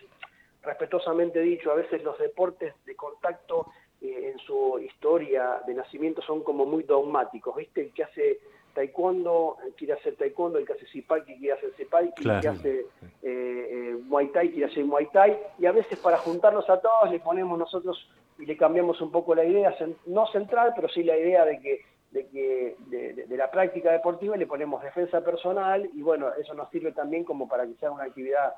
respetuosamente 0.68 1.40
dicho, 1.40 1.72
a 1.72 1.76
veces 1.76 2.04
los 2.04 2.18
deportes 2.20 2.74
de 2.86 2.96
contacto 2.96 3.68
eh, 4.02 4.32
en 4.32 4.40
su 4.40 4.80
historia 4.80 5.62
de 5.66 5.74
nacimiento 5.74 6.22
son 6.22 6.44
como 6.44 6.66
muy 6.66 6.84
dogmáticos, 6.84 7.56
¿viste? 7.56 7.82
El 7.82 7.94
que 7.94 8.04
hace 8.04 8.40
taekwondo 8.76 9.58
quiere 9.76 9.94
hacer 9.94 10.16
taekwondo, 10.18 10.60
el 10.60 10.68
que 10.68 10.74
hace 10.74 10.86
sipaki 10.88 11.36
quiere 11.38 11.54
hacer 11.58 11.74
sipaki, 11.76 12.30
el 12.30 12.42
que 12.42 12.48
hace 12.48 12.80
eh, 12.80 12.86
eh, 13.24 13.98
muay 14.04 14.28
thai 14.28 14.52
quiere 14.52 14.72
hacer 14.72 14.86
muay 14.86 15.08
thai, 15.08 15.36
y 15.58 15.66
a 15.66 15.72
veces 15.72 15.98
para 15.98 16.18
juntarnos 16.18 16.70
a 16.70 16.80
todos 16.80 17.10
le 17.10 17.20
ponemos 17.20 17.58
nosotros 17.58 18.08
y 18.38 18.46
le 18.46 18.56
cambiamos 18.56 19.02
un 19.02 19.12
poco 19.12 19.34
la 19.34 19.46
idea, 19.46 19.76
no 20.06 20.28
central, 20.28 20.74
pero 20.76 20.90
sí 20.90 21.04
la 21.04 21.18
idea 21.18 21.44
de 21.44 21.60
que 21.60 21.82
de, 22.12 22.28
que, 22.28 22.76
de, 22.88 23.38
la 23.38 23.52
práctica 23.52 23.92
deportiva 23.92 24.38
le 24.38 24.48
ponemos 24.48 24.82
defensa 24.82 25.22
personal 25.22 25.90
y 25.94 26.02
bueno, 26.02 26.32
eso 26.40 26.54
nos 26.54 26.70
sirve 26.70 26.92
también 26.94 27.24
como 27.24 27.48
para 27.48 27.66
que 27.66 27.74
sea 27.76 27.92
una 27.92 28.06
actividad 28.06 28.54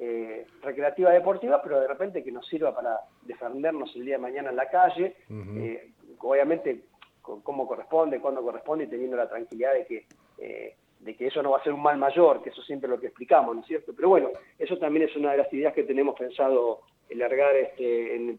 eh, 0.00 0.46
recreativa 0.62 1.10
deportiva, 1.10 1.60
pero 1.60 1.80
de 1.80 1.88
repente 1.88 2.22
que 2.22 2.30
nos 2.30 2.46
sirva 2.46 2.74
para 2.74 3.00
defendernos 3.22 3.94
el 3.96 4.04
día 4.04 4.14
de 4.14 4.22
mañana 4.22 4.50
en 4.50 4.56
la 4.56 4.68
calle, 4.68 5.16
eh, 5.28 5.90
obviamente 6.20 6.82
como 7.20 7.66
corresponde, 7.66 8.20
cuando 8.20 8.42
corresponde 8.42 8.84
y 8.84 8.86
teniendo 8.86 9.16
la 9.16 9.28
tranquilidad 9.28 9.74
de 9.74 9.86
que, 9.86 10.06
eh, 10.38 10.76
de 11.00 11.14
que 11.16 11.26
eso 11.26 11.42
no 11.42 11.50
va 11.50 11.58
a 11.58 11.64
ser 11.64 11.72
un 11.72 11.82
mal 11.82 11.98
mayor, 11.98 12.42
que 12.42 12.50
eso 12.50 12.62
siempre 12.62 12.86
es 12.86 12.90
lo 12.92 13.00
que 13.00 13.08
explicamos, 13.08 13.54
¿no 13.54 13.60
es 13.62 13.66
cierto? 13.66 13.92
Pero 13.94 14.08
bueno, 14.08 14.30
eso 14.58 14.78
también 14.78 15.08
es 15.08 15.16
una 15.16 15.32
de 15.32 15.38
las 15.38 15.52
ideas 15.52 15.74
que 15.74 15.82
tenemos 15.82 16.16
pensado 16.16 16.82
largar, 17.10 17.56
este, 17.56 18.36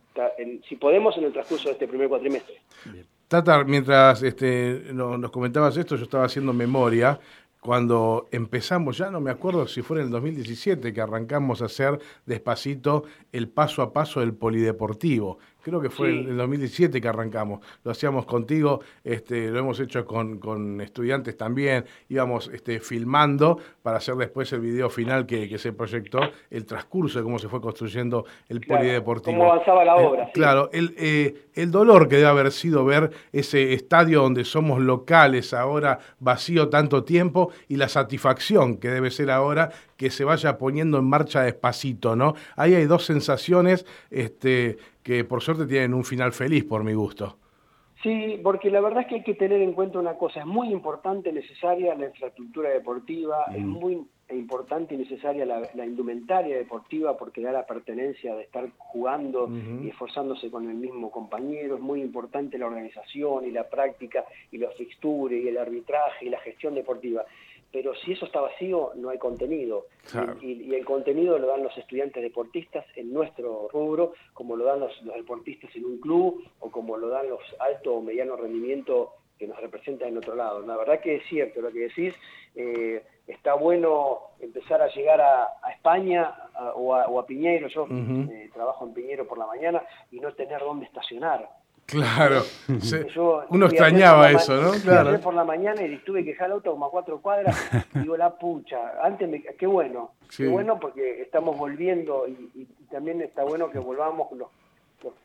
si 0.68 0.76
podemos, 0.78 1.18
en 1.18 1.26
el 1.26 1.34
transcurso 1.34 1.68
de 1.68 1.74
este 1.74 1.88
primer 1.88 2.08
cuatrimestre. 2.08 2.56
Tata, 3.28 3.64
mientras 3.64 4.24
este, 4.24 4.82
nos 4.94 5.30
comentabas 5.32 5.76
esto, 5.78 5.96
yo 5.96 6.04
estaba 6.04 6.26
haciendo 6.26 6.54
memoria 6.54 7.20
cuando 7.60 8.28
empezamos, 8.32 8.98
ya 8.98 9.12
no 9.12 9.20
me 9.20 9.32
acuerdo 9.32 9.68
si 9.68 9.82
fue 9.82 10.00
en 10.00 10.06
el 10.06 10.12
2017 10.12 10.94
que 10.94 11.02
arrancamos 11.02 11.62
a 11.62 11.66
hacer 11.66 12.00
despacito 12.26 13.04
el 13.34 13.50
paso 13.50 13.82
a 13.82 13.92
paso 13.92 14.22
del 14.22 14.34
polideportivo. 14.34 15.40
Creo 15.70 15.82
que 15.82 15.90
fue 15.92 16.10
en 16.10 16.30
el 16.30 16.38
2017 16.38 17.00
que 17.00 17.08
arrancamos. 17.08 17.60
Lo 17.84 17.92
hacíamos 17.92 18.26
contigo, 18.26 18.82
este, 19.04 19.50
lo 19.50 19.60
hemos 19.60 19.80
hecho 19.80 20.04
con, 20.04 20.82
estudiantes 20.82 21.38
también. 21.38 21.86
Íbamos 22.10 22.50
este, 22.52 22.80
filmando 22.80 23.60
para 23.84 23.98
hacer 23.98 24.16
después 24.16 24.52
el 24.54 24.62
video 24.62 24.90
final 24.90 25.28
que, 25.28 25.58
se 25.60 25.72
proyectó, 25.72 26.22
el 26.50 26.66
transcurso 26.66 27.20
de 27.20 27.24
cómo 27.24 27.38
se 27.38 27.48
fue 27.48 27.62
construyendo 27.62 28.26
el 28.48 28.62
polideportivo. 28.62 29.38
Cómo 29.38 29.52
avanzaba 29.52 29.86
la 29.86 30.02
eh, 30.02 30.06
obra. 30.06 30.32
Claro, 30.34 30.70
el, 30.74 30.96
eh, 30.98 31.50
el 31.54 31.70
dolor 31.70 32.08
que 32.08 32.16
debe 32.16 32.30
haber 32.30 32.52
sido 32.52 32.84
ver 32.84 33.12
ese 33.32 33.74
estadio 33.74 34.24
donde 34.24 34.46
somos 34.46 34.82
locales 34.82 35.54
ahora 35.54 36.00
vacío 36.20 36.70
tanto 36.70 37.04
tiempo 37.04 37.52
y 37.68 37.76
la 37.76 37.90
satisfacción 37.90 38.78
que 38.78 38.90
debe 38.90 39.12
ser 39.12 39.30
ahora 39.30 39.70
que 39.98 40.10
se 40.10 40.24
vaya 40.24 40.58
poniendo 40.58 40.98
en 40.98 41.06
marcha 41.06 41.42
despacito, 41.42 42.16
¿no? 42.16 42.34
Ahí 42.56 42.74
hay 42.74 42.86
dos 42.86 43.06
sensaciones 43.06 43.86
este, 44.10 44.78
que 45.04 45.24
por 45.24 45.42
suerte 45.42 45.66
tienen 45.66 45.94
un 45.94 46.04
final 46.04 46.34
feliz 46.34 46.66
por 46.66 46.84
mi 46.84 46.94
gusto. 46.94 47.38
Sí, 48.04 48.40
porque 48.42 48.70
la 48.70 48.80
verdad 48.80 49.02
es 49.02 49.08
que 49.08 49.16
hay 49.16 49.24
que 49.24 49.34
tener 49.34 49.62
en 49.62 49.74
cuenta 49.74 50.00
una 50.00 50.14
cosa, 50.14 50.40
es 50.40 50.46
muy 50.46 50.72
importante, 50.72 51.34
necesaria 51.34 51.96
la 51.96 52.06
infraestructura 52.06 52.70
deportiva, 52.70 53.46
es 53.54 53.62
muy 53.62 54.06
importante 54.30 54.96
y 54.96 54.98
necesaria 55.00 55.46
la, 55.46 55.86
indumentaria 55.86 56.56
deportiva 56.56 57.18
porque 57.18 57.42
da 57.42 57.52
la 57.52 57.66
pertenencia 57.66 58.36
de 58.36 58.44
estar 58.44 58.70
jugando 58.78 59.50
y 59.84 59.90
esforzándose 59.90 60.50
con 60.50 60.70
el 60.70 60.76
mismo 60.76 61.12
compañero, 61.12 61.76
es 61.76 61.82
muy 61.82 62.02
importante 62.02 62.58
la 62.58 62.68
organización 62.68 63.46
y 63.46 63.52
la 63.52 63.68
práctica 63.68 64.24
y 64.52 64.60
los 64.60 64.74
fixtures 64.76 65.44
y 65.44 65.48
el 65.48 65.58
arbitraje 65.58 66.26
y 66.26 66.30
la 66.30 66.40
gestión 66.40 66.76
deportiva 66.76 67.26
pero 67.72 67.94
si 67.96 68.14
eso 68.14 68.26
está 68.26 68.42
vacío 68.42 68.92
no 68.96 69.10
hay 69.10 69.18
contenido. 69.18 69.88
Y, 70.42 70.74
el 70.74 70.86
contenido 70.86 71.38
lo 71.38 71.48
dan 71.48 71.64
los 71.64 71.78
estudiantes 71.78 72.24
deportistas 72.24 72.86
en 72.96 73.14
nuestro 73.14 73.68
rubro, 73.72 74.14
como 74.34 74.56
lo 74.56 74.66
dan 74.66 74.80
los, 74.80 74.92
deportistas 75.16 75.76
en 75.76 75.86
un 75.86 76.00
club 76.00 76.44
o 76.60 76.72
como 76.72 76.98
lo 76.98 77.10
dan 77.10 77.30
los 77.30 77.42
alto 77.60 77.96
o 77.96 78.02
mediano 78.02 78.36
rendimiento 78.36 79.14
que 79.38 79.48
nos 79.48 79.60
representan 79.62 80.10
en 80.10 80.18
otro 80.18 80.36
lado. 80.36 80.62
La 80.66 80.78
verdad 80.78 81.00
que 81.00 81.18
es 81.18 81.24
cierto 81.30 81.62
lo 81.62 81.72
que 81.72 81.80
decís, 81.80 82.14
eh, 82.56 83.04
está 83.28 83.54
bueno 83.54 84.20
empezar 84.40 84.82
a 84.82 84.88
llegar 84.90 85.22
a, 85.22 85.48
España 85.72 86.36
o, 86.76 86.94
a, 86.94 87.26
Piñero, 87.26 87.68
yo 87.68 87.88
eh, 87.90 88.50
trabajo 88.54 88.86
en 88.86 88.94
Piñero 88.94 89.26
por 89.26 89.38
la 89.38 89.48
mañana, 89.48 89.82
y 90.12 90.20
no 90.20 90.34
tener 90.34 90.60
dónde 90.60 90.86
estacionar. 90.86 91.50
Claro, 91.90 92.44
uno 93.50 93.66
extrañaba 93.66 94.32
eso, 94.32 94.62
¿no? 94.62 94.72
Claro. 94.84 95.20
por 95.22 95.34
la 95.34 95.44
mañana 95.44 95.82
y 95.84 95.98
tuve 96.00 96.24
que 96.24 96.32
dejar 96.32 96.48
el 96.48 96.54
auto 96.54 96.72
como 96.72 96.86
a 96.86 96.92
cuatro 96.92 97.22
cuadras, 97.22 97.56
digo, 97.94 98.16
la 98.16 98.38
pucha, 98.38 99.04
antes 99.04 99.28
me, 99.28 99.42
qué 99.42 99.66
bueno, 99.66 100.12
qué 100.36 100.48
bueno 100.48 100.80
porque 100.80 101.22
estamos 101.22 101.58
volviendo 101.58 102.28
y, 102.28 102.68
también 102.92 103.22
está 103.22 103.44
bueno 103.44 103.70
que 103.70 103.78
volvamos 103.78 104.32
los, 104.32 104.50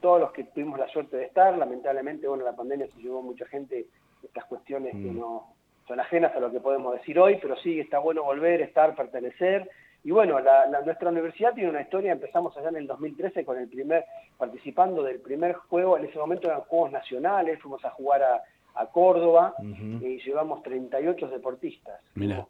todos 0.01 0.21
los 0.21 0.33
que 0.33 0.45
tuvimos 0.45 0.79
la 0.79 0.89
suerte 0.89 1.17
de 1.17 1.25
estar, 1.25 1.57
lamentablemente, 1.57 2.29
bueno, 2.29 2.45
la 2.45 2.55
pandemia 2.55 2.87
se 2.89 3.01
llevó 3.01 3.23
mucha 3.23 3.47
gente, 3.47 3.87
estas 4.23 4.45
cuestiones 4.45 4.93
que 4.93 5.11
mm. 5.11 5.19
no 5.19 5.55
son 5.87 6.01
ajenas 6.01 6.35
a 6.35 6.41
lo 6.41 6.51
que 6.51 6.61
podemos 6.61 6.95
decir 6.95 7.19
hoy, 7.19 7.39
pero 7.41 7.57
sí, 7.57 7.81
está 7.81 7.99
bueno 7.99 8.23
volver, 8.23 8.63
estar, 8.63 8.95
pertenecer, 8.95 9.71
y 10.05 10.11
bueno, 10.11 10.39
la, 10.39 10.67
nuestra 10.85 11.09
universidad 11.09 11.55
tiene 11.55 11.71
una 11.71 11.81
historia, 11.81 12.13
empezamos 12.13 12.55
allá 12.59 12.69
en 12.69 12.77
el 12.77 12.87
2013 12.87 13.43
con 13.43 13.59
el 13.59 13.69
primer, 13.69 14.05
participando 14.37 15.03
del 15.03 15.19
primer 15.19 15.55
juego, 15.55 15.97
en 15.97 16.05
ese 16.05 16.19
momento 16.19 16.47
eran 16.47 16.61
Juegos 16.61 16.93
Nacionales, 16.93 17.59
fuimos 17.61 17.83
a 17.85 17.91
jugar 17.91 18.23
a, 18.23 18.43
Córdoba 18.93 19.55
y 19.63 20.19
llevamos 20.25 20.61
38 20.65 21.29
deportistas, 21.29 22.01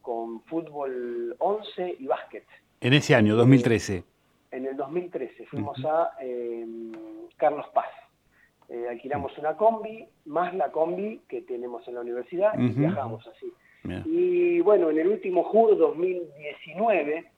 con 0.01 0.41
fútbol 0.45 1.37
11 1.39 1.97
y 2.01 2.07
básquet. 2.07 2.45
En 2.81 2.95
ese 2.95 3.15
año, 3.15 3.37
2013. 3.37 4.03
En 4.51 4.65
el 4.65 4.75
2013 4.75 5.45
fuimos 5.45 5.85
a 5.85 6.13
em, 6.21 6.93
Carlos 7.37 7.67
Paz. 7.75 7.91
Eh, 8.71 8.87
alquilamos 8.89 9.37
una 9.37 9.55
combi, 9.55 10.09
más 10.25 10.55
la 10.55 10.73
combi 10.73 11.21
que 11.29 11.43
tenemos 11.43 11.87
en 11.89 11.95
la 11.97 12.01
universidad, 12.01 12.59
y 12.59 12.69
viajamos 12.69 13.27
así. 13.27 13.53
Y 14.07 14.61
bueno, 14.61 14.89
en 14.89 14.99
el 14.99 15.09
último 15.09 15.45
JUR 15.45 15.77
2019 15.77 17.34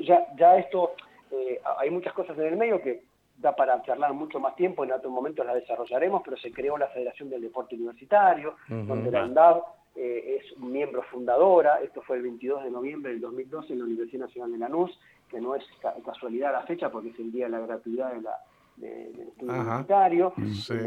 ya, 0.00 0.26
ya 0.36 0.56
esto, 0.58 0.92
eh, 1.30 1.60
hay 1.78 1.90
muchas 1.90 2.12
cosas 2.12 2.36
en 2.38 2.46
el 2.46 2.56
medio 2.56 2.80
que 2.82 3.02
da 3.38 3.54
para 3.56 3.82
charlar 3.82 4.12
mucho 4.12 4.38
más 4.38 4.54
tiempo, 4.54 4.84
en 4.84 4.92
otro 4.92 5.10
momento 5.10 5.42
las 5.42 5.56
desarrollaremos, 5.56 6.22
pero 6.24 6.36
se 6.36 6.52
creó 6.52 6.78
la 6.78 6.88
Federación 6.88 7.28
del 7.30 7.42
Deporte 7.42 7.74
Universitario, 7.74 8.56
donde 8.68 9.10
la 9.10 9.22
ANDAV 9.22 9.62
eh, 9.96 10.40
es 10.40 10.58
miembro 10.58 11.02
fundadora, 11.02 11.80
esto 11.82 12.02
fue 12.02 12.16
el 12.16 12.22
22 12.22 12.64
de 12.64 12.70
noviembre 12.70 13.12
del 13.12 13.20
2012 13.20 13.72
en 13.72 13.78
la 13.80 13.84
Universidad 13.84 14.26
Nacional 14.26 14.52
de 14.52 14.58
Lanús, 14.58 14.98
que 15.28 15.40
no 15.40 15.54
es 15.54 15.64
casualidad 16.04 16.52
la 16.52 16.62
fecha 16.62 16.90
porque 16.90 17.08
es 17.08 17.18
el 17.18 17.32
día 17.32 17.46
de 17.46 17.52
la 17.52 17.60
gratuidad 17.60 18.12
de 18.12 18.22
la, 18.22 18.38
del 18.82 19.28
estudio 19.28 19.52
universitario, 19.52 20.32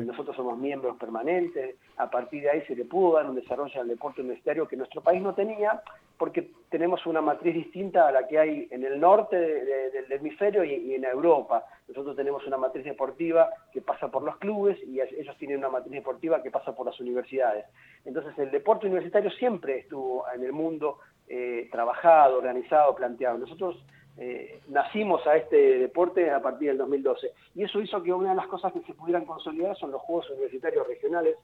nosotros 0.06 0.36
somos 0.36 0.58
miembros 0.58 0.98
permanentes, 0.98 1.76
a 1.98 2.10
partir 2.10 2.44
de 2.44 2.50
ahí 2.50 2.62
se 2.68 2.76
le 2.76 2.86
pudo 2.86 3.16
dar 3.16 3.30
un 3.30 3.36
desarrollo 3.36 3.82
al 3.82 3.88
deporte 3.88 4.22
universitario 4.22 4.68
que 4.68 4.76
nuestro 4.76 5.02
país 5.02 5.22
no 5.22 5.34
tenía, 5.34 5.82
porque 6.18 6.52
tenemos 6.70 7.06
una 7.06 7.22
matriz 7.22 7.54
distinta 7.54 8.08
a 8.08 8.12
la 8.12 8.28
que 8.28 8.40
hay 8.40 8.68
en 8.72 8.84
el 8.84 9.00
norte 9.00 9.38
del 9.38 10.12
hemisferio 10.12 10.64
y, 10.64 10.94
en 10.94 11.04
Europa. 11.04 11.66
Nosotros 11.88 12.16
tenemos 12.16 12.46
una 12.48 12.58
matriz 12.58 12.86
deportiva 12.86 13.50
que 13.72 13.82
pasa 13.82 14.10
por 14.10 14.24
los 14.24 14.38
clubes 14.38 14.78
y 14.86 15.00
ellos 15.00 15.38
tienen 15.38 15.60
una 15.60 15.70
matriz 15.70 15.94
deportiva 15.94 16.42
que 16.42 16.52
pasa 16.52 16.74
por 16.74 16.86
las 16.86 17.00
universidades. 17.00 17.66
Entonces 18.06 18.38
el 18.38 18.52
deporte 18.52 18.88
universitario 18.88 19.30
siempre 19.32 19.80
estuvo 19.80 20.26
en 20.34 20.44
el 20.44 20.54
mundo 20.54 21.00
eh, 21.28 21.68
trabajado, 21.72 22.38
organizado, 22.38 22.96
planteado. 22.96 23.38
Nosotros 23.38 23.84
eh, 24.18 24.62
nacimos 24.70 25.26
a 25.28 25.36
este 25.36 25.80
deporte 25.80 26.32
a 26.32 26.42
partir 26.42 26.70
del 26.70 26.78
2012. 26.78 27.32
Y 27.56 27.64
eso 27.64 27.82
hizo 27.82 28.02
que 28.02 28.14
una 28.14 28.30
de 28.30 28.36
las 28.36 28.48
cosas 28.48 28.72
que 28.72 28.82
se 28.82 28.94
pudieran 28.94 29.26
consolidar 29.26 29.76
son 29.78 29.92
los 29.92 30.02
Juegos 30.02 30.30
Universitarios 30.32 30.88
Regionales 30.88 31.36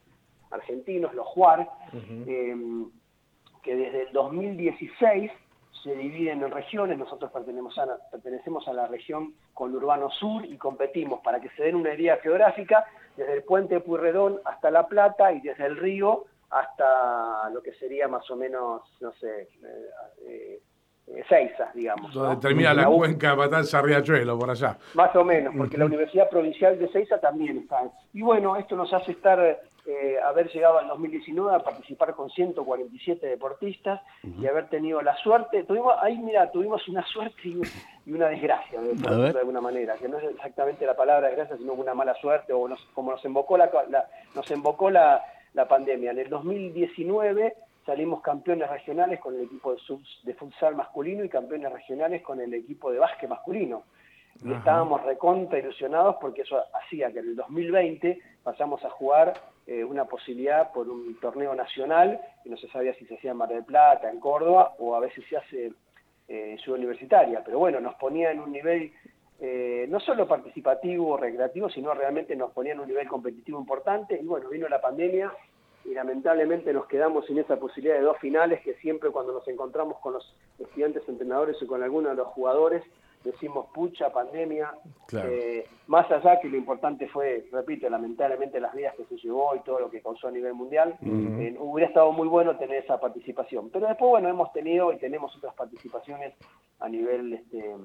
Argentinos, 0.51 1.13
los 1.13 1.27
JUAR, 1.27 1.67
eh, 2.27 2.55
que 3.63 3.75
desde 3.75 4.03
el 4.03 4.13
2016 4.13 5.31
se 5.83 5.95
dividen 5.95 6.43
en 6.43 6.51
regiones, 6.51 6.97
nosotros 6.97 7.31
pertenecemos 7.31 7.77
a, 7.77 7.97
pertenecemos 8.11 8.67
a 8.67 8.73
la 8.73 8.87
región 8.87 9.33
conurbano 9.53 10.09
sur 10.11 10.45
y 10.45 10.57
competimos. 10.57 11.21
Para 11.21 11.39
que 11.39 11.49
se 11.51 11.63
den 11.63 11.75
una 11.75 11.93
idea 11.93 12.17
geográfica 12.17 12.85
desde 13.17 13.33
el 13.33 13.43
puente 13.43 13.79
Purredón 13.79 14.39
hasta 14.45 14.71
La 14.71 14.87
Plata 14.87 15.31
y 15.31 15.41
desde 15.41 15.65
el 15.65 15.77
río 15.77 16.25
hasta 16.49 17.49
lo 17.49 17.63
que 17.63 17.73
sería 17.73 18.07
más 18.07 18.29
o 18.29 18.35
menos, 18.35 18.81
no 18.99 19.13
sé, 19.13 19.47
eh, 20.25 20.59
Seiza, 21.27 21.71
digamos. 21.73 22.13
Donde 22.13 22.41
termina 22.41 22.73
la, 22.73 22.85
cuenca 22.85 23.35
Matanza 23.35 23.81
Riachuelo, 23.81 24.37
por 24.37 24.49
allá. 24.49 24.77
Más 24.93 25.15
o 25.15 25.23
menos, 25.23 25.53
porque 25.55 25.77
la 25.77 25.85
Universidad 25.85 26.29
Provincial 26.29 26.77
de 26.79 26.87
Seiza 26.89 27.19
también 27.19 27.57
está. 27.57 27.81
Y 28.13 28.21
bueno, 28.21 28.55
esto 28.55 28.75
nos 28.75 28.93
hace 28.93 29.11
estar, 29.11 29.39
eh, 29.85 30.15
haber 30.23 30.49
llegado 30.49 30.79
al 30.79 30.87
2019 30.87 31.55
a 31.55 31.59
participar 31.59 32.15
con 32.15 32.29
147 32.29 33.27
deportistas 33.27 34.01
y 34.23 34.45
haber 34.47 34.69
tenido 34.69 35.01
la 35.01 35.15
suerte, 35.17 35.63
tuvimos, 35.63 35.93
ahí 36.01 36.17
mira, 36.17 36.49
tuvimos 36.51 36.87
una 36.87 37.05
suerte 37.05 37.41
y, 37.43 38.11
una 38.11 38.27
desgracia, 38.27 38.79
de, 38.81 39.39
alguna 39.39 39.61
manera, 39.61 39.95
que 39.95 40.07
no 40.07 40.17
es 40.17 40.23
exactamente 40.23 40.85
la 40.85 40.95
palabra 40.95 41.27
desgracia, 41.27 41.57
sino 41.57 41.73
una 41.73 41.93
mala 41.93 42.15
suerte, 42.15 42.53
o 42.53 42.67
como 42.93 43.11
nos 43.11 43.23
invocó 43.25 43.57
la, 43.57 43.69
nos 44.33 44.49
invocó 44.51 44.89
la, 44.89 45.23
la 45.53 45.67
pandemia. 45.67 46.11
En 46.11 46.19
el 46.19 46.29
2019 46.29 47.55
salimos 47.85 48.21
campeones 48.21 48.69
regionales 48.69 49.19
con 49.19 49.35
el 49.35 49.41
equipo 49.41 49.75
de, 50.23 50.33
futsal 50.33 50.75
masculino 50.75 51.23
y 51.23 51.29
campeones 51.29 51.71
regionales 51.71 52.21
con 52.21 52.39
el 52.39 52.53
equipo 52.53 52.91
de 52.91 52.99
básquet 52.99 53.29
masculino. 53.29 53.83
Y 54.43 54.53
estábamos 54.53 55.03
recontra 55.03 55.59
ilusionados 55.59 56.15
porque 56.21 56.43
eso 56.43 56.57
hacía 56.73 57.11
que 57.11 57.19
en 57.19 57.29
el 57.29 57.35
2020 57.35 58.19
pasamos 58.43 58.83
a 58.85 58.89
jugar 58.89 59.33
eh, 59.67 59.83
una 59.83 60.05
posibilidad 60.05 60.71
por 60.71 60.89
un 60.89 61.19
torneo 61.19 61.53
nacional, 61.53 62.19
y 62.43 62.49
no 62.49 62.57
se 62.57 62.67
sabía 62.69 62.93
si 62.95 63.05
se 63.05 63.15
hacía 63.15 63.31
en 63.31 63.37
Mar 63.37 63.49
del 63.49 63.63
Plata, 63.63 64.09
en 64.09 64.19
Córdoba, 64.19 64.73
o 64.79 64.95
a 64.95 64.99
veces 64.99 65.23
se 65.29 65.37
hace 65.37 65.65
eh, 66.27 66.51
en 66.51 66.57
Ciudad 66.59 66.79
Universitaria. 66.79 67.43
Pero 67.43 67.59
bueno, 67.59 67.79
nos 67.79 67.95
ponía 67.95 68.31
en 68.31 68.39
un 68.39 68.51
nivel 68.51 68.91
eh, 69.39 69.85
no 69.89 69.99
solo 69.99 70.27
participativo 70.27 71.09
o 71.09 71.17
recreativo, 71.17 71.69
sino 71.69 71.93
realmente 71.93 72.35
nos 72.35 72.51
ponía 72.51 72.73
en 72.73 72.79
un 72.79 72.87
nivel 72.87 73.07
competitivo 73.07 73.59
importante. 73.59 74.19
Y 74.19 74.25
bueno, 74.25 74.49
vino 74.49 74.67
la 74.69 74.79
pandemia 74.79 75.31
y 75.85 75.93
lamentablemente 75.93 76.73
nos 76.73 76.85
quedamos 76.87 77.25
sin 77.25 77.39
esa 77.39 77.57
posibilidad 77.57 77.95
de 77.95 78.03
dos 78.03 78.17
finales 78.19 78.61
que 78.61 78.75
siempre 78.75 79.09
cuando 79.09 79.33
nos 79.33 79.47
encontramos 79.47 79.99
con 79.99 80.13
los 80.13 80.35
estudiantes 80.59 81.07
entrenadores 81.07 81.61
o 81.61 81.67
con 81.67 81.81
alguno 81.83 82.09
de 82.09 82.15
los 82.15 82.27
jugadores 82.27 82.83
decimos 83.23 83.67
pucha, 83.73 84.11
pandemia, 84.11 84.73
eh, 85.13 85.65
más 85.87 86.09
allá 86.11 86.39
que 86.39 86.49
lo 86.49 86.57
importante 86.57 87.07
fue, 87.07 87.47
repito, 87.51 87.89
lamentablemente 87.89 88.59
las 88.59 88.73
vidas 88.73 88.95
que 88.95 89.05
se 89.05 89.17
llevó 89.17 89.55
y 89.55 89.59
todo 89.59 89.79
lo 89.79 89.91
que 89.91 90.01
causó 90.01 90.27
a 90.27 90.31
nivel 90.31 90.53
mundial, 90.53 90.97
eh, 91.01 91.55
hubiera 91.59 91.87
estado 91.87 92.11
muy 92.11 92.27
bueno 92.27 92.57
tener 92.57 92.83
esa 92.83 92.99
participación. 92.99 93.69
Pero 93.69 93.87
después, 93.87 94.09
bueno, 94.09 94.29
hemos 94.29 94.51
tenido 94.53 94.91
y 94.91 94.97
tenemos 94.97 95.35
otras 95.35 95.53
participaciones 95.53 96.33
a 96.79 96.89
nivel 96.89 97.33
este, 97.33 97.75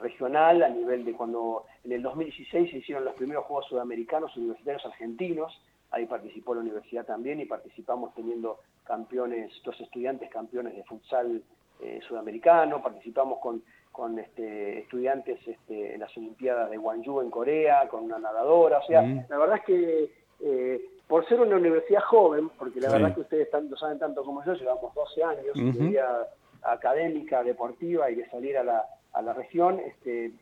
regional, 0.00 0.62
a 0.62 0.68
nivel 0.68 1.04
de 1.04 1.12
cuando 1.12 1.64
en 1.84 1.92
el 1.92 2.02
2016 2.02 2.70
se 2.70 2.78
hicieron 2.78 3.04
los 3.04 3.14
primeros 3.14 3.44
Juegos 3.46 3.66
Sudamericanos 3.66 4.36
Universitarios 4.36 4.86
Argentinos, 4.86 5.60
ahí 5.90 6.06
participó 6.06 6.54
la 6.54 6.60
universidad 6.60 7.04
también 7.04 7.40
y 7.40 7.46
participamos 7.46 8.14
teniendo 8.14 8.60
campeones, 8.84 9.52
dos 9.64 9.80
estudiantes 9.80 10.30
campeones 10.30 10.74
de 10.76 10.84
futsal 10.84 11.42
eh, 11.80 12.00
sudamericano, 12.06 12.82
participamos 12.82 13.38
con, 13.40 13.62
con 13.90 14.18
este, 14.18 14.80
estudiantes 14.80 15.38
este, 15.46 15.94
en 15.94 16.00
las 16.00 16.16
Olimpiadas 16.16 16.70
de 16.70 16.76
Gwangju 16.76 17.20
en 17.20 17.30
Corea, 17.30 17.88
con 17.88 18.04
una 18.04 18.18
nadadora, 18.18 18.78
o 18.78 18.86
sea, 18.86 19.02
mm. 19.02 19.26
la 19.28 19.38
verdad 19.38 19.56
es 19.56 19.64
que 19.64 20.12
eh, 20.40 20.80
por 21.06 21.26
ser 21.28 21.40
una 21.40 21.56
universidad 21.56 22.02
joven, 22.02 22.50
porque 22.50 22.80
la 22.80 22.90
verdad 22.90 23.14
que 23.14 23.22
ustedes 23.22 23.50
tanto, 23.50 23.76
saben 23.76 23.98
tanto 23.98 24.22
como 24.22 24.44
yo, 24.44 24.54
llevamos 24.54 24.94
12 24.94 25.24
años 25.24 25.54
de 25.54 25.86
vida 25.86 26.28
académica, 26.62 27.42
deportiva 27.42 28.10
y 28.10 28.14
de 28.14 28.30
salir 28.30 28.56
a 28.56 28.62
la, 28.62 28.84
a 29.12 29.22
la 29.22 29.32
región, 29.32 29.80
este, 29.80 30.32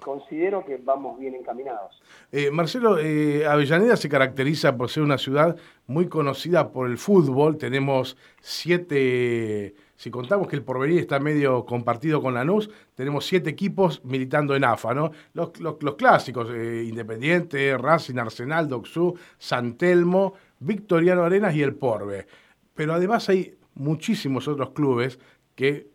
considero 0.00 0.64
que 0.64 0.76
vamos 0.76 1.18
bien 1.18 1.34
encaminados. 1.34 2.00
Eh, 2.32 2.50
Marcelo, 2.50 2.98
eh, 2.98 3.46
Avellaneda 3.46 3.96
se 3.96 4.08
caracteriza 4.08 4.76
por 4.76 4.90
ser 4.90 5.02
una 5.02 5.18
ciudad 5.18 5.56
muy 5.86 6.08
conocida 6.08 6.70
por 6.70 6.88
el 6.88 6.98
fútbol. 6.98 7.56
Tenemos 7.56 8.16
siete, 8.40 9.74
si 9.96 10.10
contamos 10.10 10.48
que 10.48 10.56
el 10.56 10.62
porvenir 10.62 11.00
está 11.00 11.18
medio 11.18 11.64
compartido 11.64 12.22
con 12.22 12.34
Lanús, 12.34 12.70
tenemos 12.94 13.26
siete 13.26 13.50
equipos 13.50 14.04
militando 14.04 14.54
en 14.54 14.64
AFA, 14.64 14.94
¿no? 14.94 15.10
Los, 15.32 15.50
clásicos, 15.96 16.48
eh, 16.52 16.84
Independiente, 16.88 17.76
Racing, 17.76 18.18
Arsenal, 18.18 18.68
Doxú, 18.68 19.16
San 19.38 19.76
Telmo, 19.76 20.34
Victoriano 20.60 21.24
Arenas 21.24 21.54
y 21.54 21.62
el 21.62 21.74
Porbe. 21.74 22.26
Pero 22.74 22.94
además 22.94 23.28
hay 23.28 23.56
muchísimos 23.74 24.46
otros 24.48 24.70
clubes 24.70 25.18
que 25.58 25.88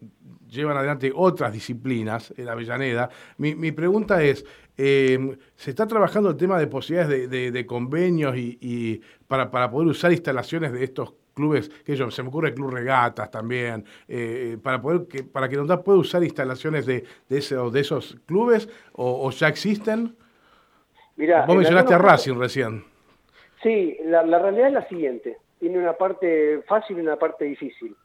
llevan 0.49 0.75
adelante 0.75 1.09
otras 1.15 1.53
disciplinas 1.53 2.33
en 2.35 2.49
Avellaneda. 2.49 3.09
Mi, 3.37 3.55
mi 3.55 3.71
pregunta 3.71 4.21
es, 4.21 4.45
eh, 4.77 5.37
¿se 5.55 5.69
está 5.69 5.87
trabajando 5.87 6.31
el 6.31 6.35
tema 6.35 6.59
de 6.59 6.67
posibilidades 6.67 7.29
de, 7.29 7.65
convenios 7.65 8.35
y, 8.35 9.01
para, 9.25 9.49
para, 9.49 9.71
poder 9.71 9.87
usar 9.87 10.11
instalaciones 10.11 10.73
de 10.73 10.83
estos 10.83 11.13
clubes, 11.33 11.69
que 11.85 11.95
yo, 11.95 12.11
se 12.11 12.23
me 12.23 12.27
ocurre 12.27 12.49
el 12.49 12.55
Club 12.55 12.71
Regatas 12.71 13.31
también, 13.31 13.85
eh, 14.09 14.57
para 14.61 14.81
poder 14.81 15.07
que, 15.07 15.23
para 15.23 15.47
que 15.47 15.55
Nondá 15.55 15.81
pueda 15.81 15.97
usar 15.97 16.21
instalaciones 16.25 16.85
de, 16.85 17.05
de, 17.29 17.69
de 17.71 17.79
esos 17.79 18.17
clubes 18.25 18.67
o, 18.91 19.31
ya 19.31 19.47
existen? 19.47 20.13
Mira, 21.15 21.45
Vos 21.45 21.55
mencionaste 21.55 21.93
a 21.93 21.99
Racing 21.99 22.37
recién. 22.37 22.83
Sí, 23.61 23.97
la, 24.03 24.25
la, 24.25 24.39
realidad 24.39 24.67
es 24.67 24.73
la 24.73 24.87
siguiente, 24.89 25.37
tiene 25.57 25.77
una 25.77 25.93
parte 25.93 26.61
fácil 26.67 26.97
y 26.97 26.99
una 26.99 27.15
parte 27.15 27.45
difícil 27.45 27.95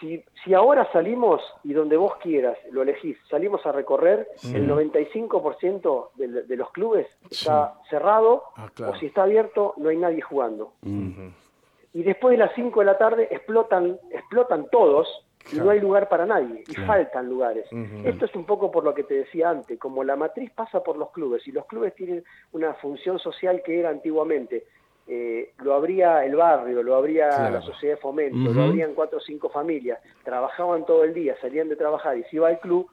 si, 0.00 0.54
ahora 0.54 0.90
salimos 0.92 1.40
y 1.62 1.72
donde 1.72 1.96
vos 1.96 2.16
quieras, 2.16 2.56
lo 2.70 2.82
elegís, 2.82 3.16
salimos 3.28 3.64
a 3.66 3.72
recorrer, 3.72 4.28
el 4.42 4.68
95% 4.68 6.10
de, 6.14 6.42
de, 6.42 6.56
los 6.56 6.70
clubes 6.70 7.06
está 7.30 7.74
cerrado 7.88 8.44
ah, 8.56 8.68
o 8.88 8.94
si 8.96 9.06
está 9.06 9.22
abierto 9.22 9.74
no 9.76 9.88
hay 9.88 9.96
nadie 9.96 10.20
jugando. 10.20 10.72
Y 10.82 12.02
después 12.02 12.32
de 12.32 12.38
las 12.38 12.54
5 12.54 12.80
de 12.80 12.86
la 12.86 12.98
tarde 12.98 13.28
explotan, 13.30 13.98
explotan 14.10 14.68
todos 14.70 15.08
y 15.52 15.56
no 15.56 15.70
hay 15.70 15.80
lugar 15.80 16.08
para 16.08 16.26
nadie 16.26 16.64
y 16.66 16.74
faltan 16.74 17.28
lugares. 17.28 17.66
Esto 18.04 18.24
es 18.24 18.34
un 18.34 18.44
poco 18.44 18.70
por 18.70 18.84
lo 18.84 18.94
que 18.94 19.04
te 19.04 19.14
decía 19.14 19.50
antes, 19.50 19.78
como 19.78 20.02
la 20.02 20.16
matriz 20.16 20.50
pasa 20.50 20.82
por 20.82 20.96
los 20.96 21.10
clubes 21.10 21.46
y 21.46 21.52
los 21.52 21.66
clubes 21.66 21.94
tienen 21.94 22.24
una 22.52 22.74
función 22.74 23.18
social 23.18 23.62
que 23.64 23.78
era 23.78 23.90
antiguamente 23.90 24.64
eh, 25.06 25.52
lo 25.58 25.74
abría 25.74 26.24
el 26.24 26.34
barrio, 26.34 26.82
lo 26.82 26.96
abría 26.96 27.50
la 27.50 27.60
sociedad 27.60 27.96
de 27.96 28.00
fomento, 28.00 28.52
lo 28.52 28.62
abrían 28.62 28.94
cuatro 28.94 29.18
o 29.18 29.20
cinco 29.20 29.50
familias, 29.50 30.00
trabajaban 30.22 30.86
todo 30.86 31.04
el 31.04 31.12
día, 31.12 31.36
salían 31.40 31.68
de 31.68 31.76
trabajar 31.76 32.16
y 32.16 32.24
se 32.24 32.36
iba 32.36 32.48
al 32.48 32.58
club, 32.58 32.88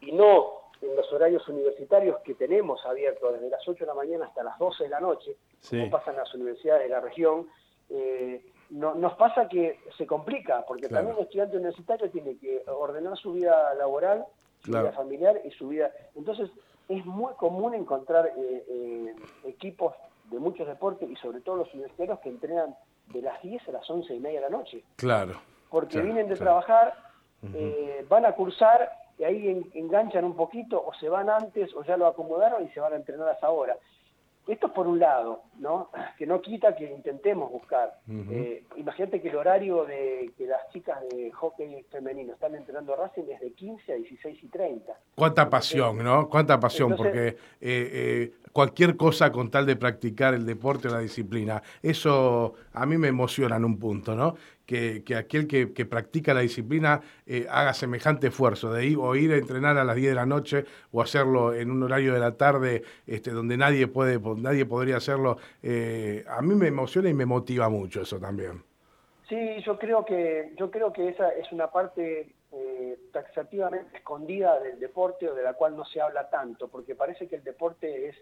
y 0.00 0.10
no 0.12 0.62
en 0.80 0.96
los 0.96 1.12
horarios 1.12 1.46
universitarios 1.48 2.18
que 2.24 2.34
tenemos 2.34 2.84
abiertos 2.84 3.34
desde 3.34 3.48
las 3.48 3.66
8 3.66 3.78
de 3.78 3.86
la 3.86 3.94
mañana 3.94 4.26
hasta 4.26 4.42
las 4.42 4.58
12 4.58 4.84
de 4.84 4.90
la 4.90 4.98
noche, 4.98 5.36
como 5.70 5.90
pasan 5.90 6.16
las 6.16 6.34
universidades 6.34 6.82
de 6.82 6.88
la 6.88 7.00
región, 7.00 7.46
eh, 7.88 8.44
no, 8.70 8.94
nos 8.94 9.14
pasa 9.14 9.48
que 9.48 9.78
se 9.96 10.06
complica, 10.06 10.64
porque 10.66 10.88
también 10.88 11.16
el 11.16 11.22
estudiante 11.22 11.56
universitario 11.56 12.10
tiene 12.10 12.36
que 12.38 12.64
ordenar 12.66 13.16
su 13.16 13.32
vida 13.32 13.72
laboral, 13.74 14.24
su 14.64 14.72
vida 14.72 14.92
familiar 14.92 15.40
y 15.44 15.50
su 15.52 15.68
vida... 15.68 15.92
Entonces, 16.16 16.50
es 16.88 17.06
muy 17.06 17.32
común 17.34 17.74
encontrar 17.74 18.32
eh, 18.36 19.14
equipos 19.44 19.94
de 20.32 20.38
muchos 20.38 20.66
deportes 20.66 21.08
y 21.08 21.16
sobre 21.16 21.40
todo 21.40 21.56
los 21.56 21.72
universitarios 21.74 22.18
que 22.20 22.30
entrenan 22.30 22.74
de 23.12 23.22
las 23.22 23.40
10 23.42 23.68
a 23.68 23.72
las 23.72 23.88
11 23.88 24.14
y 24.14 24.20
media 24.20 24.40
de 24.40 24.50
la 24.50 24.56
noche. 24.56 24.82
Claro. 24.96 25.34
Porque 25.70 26.00
vienen 26.00 26.28
de 26.28 26.36
trabajar, 26.36 26.94
eh, 27.54 28.04
van 28.08 28.26
a 28.26 28.32
cursar 28.32 28.90
y 29.18 29.24
ahí 29.24 29.70
enganchan 29.74 30.24
un 30.24 30.34
poquito 30.34 30.82
o 30.84 30.92
se 30.94 31.08
van 31.08 31.30
antes 31.30 31.74
o 31.74 31.84
ya 31.84 31.96
lo 31.96 32.06
acomodaron 32.06 32.64
y 32.64 32.68
se 32.70 32.80
van 32.80 32.92
a 32.92 32.96
entrenar 32.96 33.28
a 33.28 33.32
esa 33.32 33.50
hora. 33.50 33.76
Esto 34.46 34.66
es 34.66 34.72
por 34.72 34.86
un 34.86 34.98
lado, 34.98 35.42
¿no? 35.58 35.90
Que 36.18 36.26
no 36.26 36.40
quita 36.40 36.74
que 36.76 36.90
intentemos 36.90 37.50
buscar. 37.50 37.98
Eh, 38.08 38.64
imagínate 38.76 39.20
que 39.20 39.28
el 39.28 39.36
horario 39.36 39.84
de 39.84 40.30
que 40.36 40.46
las 40.46 40.68
chicas 40.72 40.98
de 41.10 41.32
hockey 41.32 41.84
femenino 41.90 42.34
están 42.34 42.54
entrenando 42.54 42.94
Racing 42.94 43.24
es 43.30 43.40
de 43.40 43.52
15 43.52 43.92
a 43.92 43.96
16 43.96 44.38
y 44.42 44.48
30. 44.48 44.92
Cuánta 45.16 45.50
pasión, 45.50 45.98
¿no? 45.98 46.28
Cuánta 46.28 46.60
pasión, 46.60 46.94
porque 46.96 47.28
eh, 47.28 47.36
eh, 47.60 48.32
cualquier 48.52 48.96
cosa 48.96 49.32
con 49.32 49.50
tal 49.50 49.66
de 49.66 49.76
practicar 49.76 50.34
el 50.34 50.46
deporte 50.46 50.88
o 50.88 50.92
la 50.92 51.00
disciplina, 51.00 51.62
eso 51.82 52.54
a 52.72 52.86
mí 52.86 52.98
me 52.98 53.08
emociona 53.08 53.56
en 53.56 53.64
un 53.64 53.78
punto, 53.78 54.14
¿no? 54.14 54.36
Que, 55.04 55.16
aquel 55.16 55.46
que, 55.46 55.86
practica 55.86 56.32
la 56.32 56.40
disciplina 56.40 57.00
eh, 57.26 57.46
haga 57.50 57.74
semejante 57.74 58.28
esfuerzo 58.28 58.72
de 58.72 58.86
ir 58.86 58.98
o 58.98 59.14
ir 59.14 59.32
a 59.32 59.36
entrenar 59.36 59.76
a 59.76 59.84
las 59.84 59.96
10 59.96 60.10
de 60.10 60.14
la 60.14 60.26
noche 60.26 60.64
o 60.92 61.02
hacerlo 61.02 61.54
en 61.54 61.70
un 61.70 61.82
horario 61.82 62.14
de 62.14 62.20
la 62.20 62.36
tarde 62.36 62.82
este, 63.06 63.30
donde 63.32 63.56
nadie 63.56 63.86
puede 63.86 64.18
nadie 64.38 64.64
podría 64.64 64.96
hacerlo 64.96 65.36
eh, 65.62 66.24
a 66.26 66.40
mí 66.40 66.54
me 66.54 66.68
emociona 66.68 67.10
y 67.10 67.14
me 67.14 67.26
motiva 67.26 67.68
mucho 67.68 68.00
eso 68.00 68.18
también 68.18 68.62
sí 69.28 69.60
yo 69.64 69.78
creo 69.78 70.04
que 70.04 70.54
yo 70.56 70.70
creo 70.70 70.92
que 70.92 71.08
esa 71.08 71.28
es 71.30 71.52
una 71.52 71.70
parte 71.70 72.32
eh, 72.52 72.98
taxativamente 73.12 73.98
escondida 73.98 74.58
del 74.60 74.80
deporte 74.80 75.28
o 75.28 75.34
de 75.34 75.42
la 75.42 75.52
cual 75.54 75.76
no 75.76 75.84
se 75.84 76.00
habla 76.00 76.30
tanto 76.30 76.68
porque 76.68 76.94
parece 76.94 77.28
que 77.28 77.36
el 77.36 77.44
deporte 77.44 78.08
es 78.08 78.16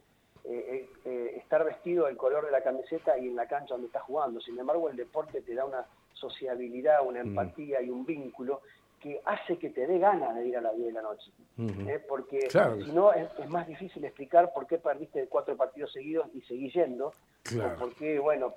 estar 1.36 1.64
vestido 1.64 2.06
del 2.06 2.16
color 2.16 2.46
de 2.46 2.50
la 2.50 2.62
camiseta 2.62 3.16
y 3.18 3.28
en 3.28 3.36
la 3.36 3.46
cancha 3.46 3.74
donde 3.74 3.88
estás 3.88 4.02
jugando. 4.04 4.40
Sin 4.40 4.58
embargo, 4.58 4.88
el 4.88 4.96
deporte 4.96 5.42
te 5.42 5.54
da 5.54 5.66
una 5.66 5.84
sociabilidad, 6.20 7.06
una 7.06 7.22
mm. 7.22 7.28
empatía 7.28 7.82
y 7.82 7.90
un 7.90 8.04
vínculo 8.04 8.60
que 9.00 9.20
hace 9.24 9.56
que 9.58 9.70
te 9.70 9.86
dé 9.86 9.98
ganas 9.98 10.34
de 10.36 10.46
ir 10.46 10.56
a 10.56 10.60
la 10.60 10.72
10 10.72 10.86
de 10.88 10.92
la 10.92 11.02
noche. 11.02 11.30
¿eh? 11.58 12.04
Porque 12.06 12.50
si 12.50 12.92
no, 12.92 13.12
es, 13.12 13.28
más 13.48 13.66
difícil 13.66 14.04
explicar 14.04 14.52
por 14.52 14.66
qué 14.66 14.78
perdiste 14.78 15.26
cuatro 15.26 15.56
partidos 15.56 15.92
seguidos 15.92 16.28
y 16.34 16.42
seguís 16.42 16.74
yendo. 16.74 17.12
Porque, 17.78 18.18
bueno, 18.18 18.54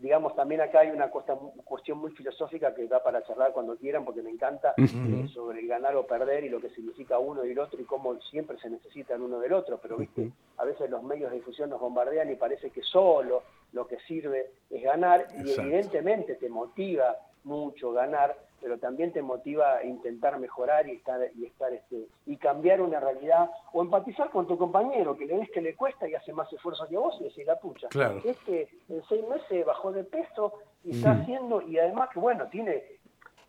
digamos, 0.00 0.34
también 0.34 0.60
acá 0.60 0.80
hay 0.80 0.90
una 0.90 1.10
cuestión 1.10 1.98
muy 1.98 2.10
filosófica 2.12 2.74
que 2.74 2.88
da 2.88 3.02
para 3.02 3.22
charlar 3.22 3.52
cuando 3.52 3.76
quieran, 3.76 4.04
porque 4.04 4.22
me 4.22 4.30
encanta 4.30 4.74
eh, 4.76 5.28
sobre 5.32 5.60
el 5.60 5.68
ganar 5.68 5.94
o 5.96 6.06
perder 6.06 6.44
y 6.44 6.48
lo 6.48 6.60
que 6.60 6.70
significa 6.70 7.18
uno 7.18 7.44
y 7.44 7.50
el 7.50 7.58
otro 7.58 7.80
y 7.80 7.84
cómo 7.84 8.18
siempre 8.22 8.58
se 8.58 8.70
necesitan 8.70 9.22
uno 9.22 9.38
del 9.38 9.52
otro. 9.52 9.78
Pero, 9.80 9.96
viste, 9.98 10.32
a 10.56 10.64
veces 10.64 10.90
los 10.90 11.02
medios 11.02 11.30
de 11.30 11.36
difusión 11.36 11.70
nos 11.70 11.80
bombardean 11.80 12.30
y 12.30 12.36
parece 12.36 12.70
que 12.70 12.82
solo 12.82 13.42
lo 13.72 13.86
que 13.86 13.98
sirve 14.00 14.50
es 14.70 14.82
ganar 14.82 15.26
y 15.44 15.50
evidentemente 15.50 16.34
te 16.36 16.48
motiva 16.48 17.16
mucho 17.44 17.92
ganar, 17.92 18.36
pero 18.60 18.78
también 18.78 19.12
te 19.12 19.22
motiva 19.22 19.76
a 19.76 19.84
intentar 19.84 20.38
mejorar 20.38 20.88
y 20.88 20.92
estar 20.92 21.20
y 21.34 21.46
estar 21.46 21.72
este 21.72 22.08
y 22.26 22.36
cambiar 22.36 22.80
una 22.80 23.00
realidad 23.00 23.50
o 23.72 23.82
empatizar 23.82 24.30
con 24.30 24.46
tu 24.46 24.56
compañero 24.58 25.16
que 25.16 25.26
le 25.26 25.38
ves 25.38 25.50
que 25.50 25.60
le 25.60 25.74
cuesta 25.74 26.08
y 26.08 26.14
hace 26.14 26.32
más 26.32 26.52
esfuerzo 26.52 26.86
que 26.88 26.96
vos 26.96 27.16
y 27.20 27.24
decir 27.24 27.46
la 27.46 27.58
pucha. 27.58 27.88
Claro. 27.88 28.20
Este 28.24 28.68
en 28.88 29.02
seis 29.08 29.26
meses 29.28 29.64
bajó 29.64 29.92
de 29.92 30.04
peso 30.04 30.54
y 30.84 30.96
está 30.96 31.12
haciendo 31.12 31.62
y 31.62 31.78
además 31.78 32.10
que 32.12 32.20
bueno 32.20 32.46
tiene 32.48 32.82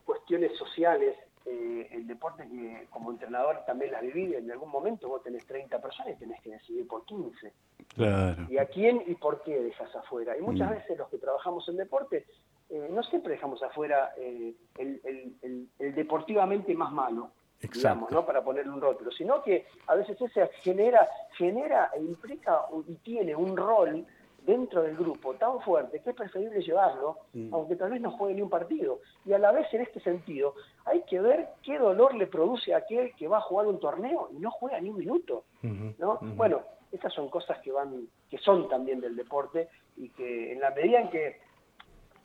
cuestiones 0.06 0.58
sociales 0.58 1.16
eh, 1.44 1.88
el 1.92 2.06
deporte 2.06 2.48
que 2.48 2.88
como 2.92 3.10
entrenador 3.10 3.64
también 3.66 3.92
la 3.92 4.02
viví, 4.02 4.36
en 4.36 4.52
algún 4.52 4.70
momento 4.70 5.08
vos 5.08 5.24
tenés 5.24 5.44
30 5.48 5.82
personas 5.82 6.14
y 6.14 6.20
tenés 6.20 6.40
que 6.42 6.52
decidir 6.52 6.88
por 6.88 7.04
15. 7.06 7.52
Claro. 7.96 8.46
¿Y 8.48 8.60
a 8.60 8.68
quién 8.68 9.04
y 9.08 9.16
por 9.16 9.42
qué 9.42 9.60
dejas 9.60 9.94
afuera? 9.96 10.38
Y 10.38 10.42
muchas 10.42 10.70
mm. 10.70 10.74
veces 10.74 10.98
los 11.00 11.10
que 11.10 11.18
trabajamos 11.18 11.68
en 11.68 11.78
deporte, 11.78 12.28
eh, 12.72 12.88
no 12.90 13.04
siempre 13.04 13.34
dejamos 13.34 13.62
afuera 13.62 14.14
eh, 14.18 14.54
el, 14.78 15.70
deportivamente 15.94 16.74
más 16.74 16.92
malo, 16.92 17.32
digamos, 17.62 18.10
¿no? 18.12 18.26
para 18.26 18.44
ponerle 18.44 18.72
un 18.72 18.80
rótulo, 18.80 19.12
sino 19.12 19.44
que 19.44 19.66
a 19.88 19.96
veces 19.96 20.20
ese 20.22 20.48
genera, 20.62 21.08
genera 21.38 21.92
e 21.94 22.00
implica 22.02 22.62
y 22.88 22.96
tiene 22.96 23.36
un 23.36 23.58
rol 23.58 24.06
dentro 24.46 24.84
del 24.84 24.96
grupo 24.96 25.34
tan 25.36 25.60
fuerte 25.60 26.02
que 26.02 26.12
es 26.12 26.16
preferible 26.16 26.62
llevarlo, 26.62 27.18
mm. 27.34 27.54
aunque 27.54 27.76
tal 27.76 27.92
vez 27.92 28.02
no 28.02 28.12
juegue 28.12 28.36
ni 28.36 28.42
un 28.42 28.50
partido. 28.50 29.02
Y 29.26 29.34
a 29.34 29.40
la 29.40 29.52
vez, 29.52 29.68
en 29.74 29.82
este 29.82 30.00
sentido, 30.00 30.56
hay 30.86 31.02
que 31.04 31.20
ver 31.20 31.50
qué 31.62 31.78
dolor 31.78 32.16
le 32.16 32.28
produce 32.28 32.74
a 32.74 32.78
aquel 32.78 33.14
que 33.16 33.28
va 33.28 33.40
a 33.40 33.42
jugar 33.42 33.68
un 33.68 33.80
torneo 33.80 34.30
y 34.32 34.40
no 34.40 34.50
juega 34.50 34.80
ni 34.80 34.90
un 34.90 34.98
minuto. 34.98 35.44
¿no? 35.62 36.20
Bueno, 36.22 36.62
estas 36.92 37.14
son 37.14 37.30
cosas 37.30 37.60
que 37.60 37.72
van, 37.72 38.08
que 38.30 38.38
son 38.38 38.68
también 38.68 39.02
del 39.02 39.16
deporte 39.16 39.68
y 39.98 40.10
que 40.10 40.54
en 40.54 40.62
la 40.62 40.72
medida 40.72 41.02
en 41.02 41.10
que 41.10 41.51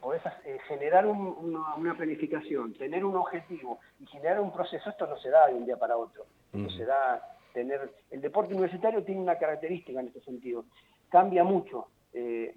podés 0.07 0.23
eh, 0.45 0.57
generar 0.69 1.05
una, 1.05 1.92
planificación, 1.97 2.75
tener 2.75 3.05
un 3.05 3.16
objetivo 3.16 3.81
y 3.99 4.07
generar 4.07 4.38
un 4.40 4.53
proceso, 4.53 4.88
esto 4.88 5.05
no 5.05 5.19
se 5.19 5.31
da 5.31 5.49
de 5.49 5.55
un 5.55 5.66
día 5.66 5.77
para 5.77 5.97
otro. 5.97 6.27
Esto 6.53 6.71
se 6.71 6.85
da 6.85 7.21
tener. 7.53 7.92
El 8.12 8.21
deporte 8.21 8.55
universitario 8.55 9.03
tiene 9.03 9.21
una 9.21 9.37
característica 9.37 9.99
en 9.99 10.07
este 10.07 10.21
sentido. 10.21 10.64
Cambia 11.09 11.42
mucho. 11.42 11.88
Eh, 12.18 12.55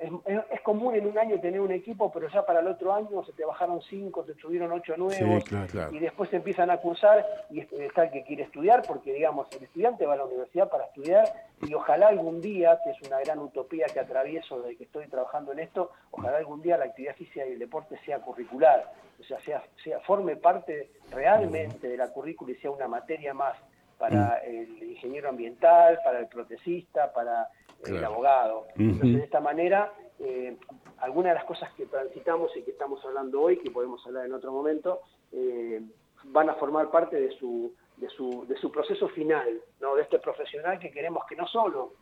es, 0.00 0.60
común 0.62 0.94
en 0.94 1.06
un 1.06 1.18
año 1.18 1.38
tener 1.40 1.60
un 1.60 1.72
equipo, 1.72 2.10
pero 2.10 2.26
ya 2.30 2.46
para 2.46 2.60
el 2.60 2.68
otro 2.68 2.94
año 2.94 3.22
se 3.22 3.34
te 3.34 3.44
bajaron 3.44 3.82
cinco, 3.82 4.24
te 4.24 4.32
subieron 4.34 4.72
ocho 4.72 4.96
nuevos, 4.96 5.44
y 5.92 5.98
después 5.98 6.30
se 6.30 6.36
empiezan 6.36 6.70
a 6.70 6.78
cursar 6.78 7.26
y 7.50 7.60
está 7.60 8.04
el 8.04 8.10
que 8.10 8.24
quiere 8.24 8.44
estudiar, 8.44 8.82
porque 8.88 9.12
digamos, 9.12 9.46
el 9.54 9.64
estudiante 9.64 10.06
va 10.06 10.14
a 10.14 10.16
la 10.16 10.24
universidad 10.24 10.70
para 10.70 10.86
estudiar 10.86 11.30
y 11.66 11.74
ojalá 11.74 12.08
algún 12.08 12.40
día, 12.40 12.80
que 12.82 12.92
es 12.92 13.02
una 13.06 13.20
gran 13.20 13.40
utopía 13.40 13.84
que 13.92 14.00
atravieso 14.00 14.62
desde 14.62 14.76
que 14.78 14.84
estoy 14.84 15.06
trabajando 15.08 15.52
en 15.52 15.58
esto, 15.58 15.90
ojalá 16.10 16.38
algún 16.38 16.62
día 16.62 16.78
la 16.78 16.86
actividad 16.86 17.14
física 17.14 17.46
y 17.46 17.52
el 17.52 17.58
deporte 17.58 17.98
sea 18.06 18.20
curricular, 18.20 18.90
o 19.20 19.24
sea, 19.24 19.38
sea, 19.40 19.62
sea 19.84 20.00
forme 20.00 20.36
parte 20.36 20.92
realmente 21.10 21.88
de 21.88 21.96
la 21.98 22.10
currícula 22.10 22.52
y 22.52 22.56
sea 22.56 22.70
una 22.70 22.88
materia 22.88 23.34
más 23.34 23.54
para 23.98 24.40
mm. 24.46 24.50
el 24.50 24.82
ingeniero 24.92 25.28
ambiental, 25.28 25.98
para 26.02 26.20
el 26.20 26.26
protecista, 26.28 27.12
para 27.12 27.50
el 27.84 28.04
abogado. 28.04 28.66
Entonces, 28.76 29.16
de 29.16 29.24
esta 29.24 29.40
manera, 29.40 29.92
eh, 30.18 30.56
algunas 30.98 31.30
de 31.30 31.34
las 31.34 31.44
cosas 31.44 31.72
que 31.74 31.86
transitamos 31.86 32.56
y 32.56 32.62
que 32.62 32.72
estamos 32.72 33.04
hablando 33.04 33.40
hoy, 33.42 33.58
que 33.58 33.70
podemos 33.70 34.04
hablar 34.06 34.26
en 34.26 34.34
otro 34.34 34.52
momento, 34.52 35.00
eh, 35.32 35.80
van 36.24 36.50
a 36.50 36.54
formar 36.54 36.90
parte 36.90 37.20
de 37.20 37.30
su, 37.38 37.72
de 37.96 38.08
su, 38.10 38.46
de 38.46 38.56
su 38.56 38.70
proceso 38.70 39.08
final, 39.08 39.60
¿no? 39.80 39.94
de 39.94 40.02
este 40.02 40.18
profesional 40.18 40.78
que 40.78 40.90
queremos 40.90 41.24
que 41.26 41.36
no 41.36 41.46
solo 41.46 41.92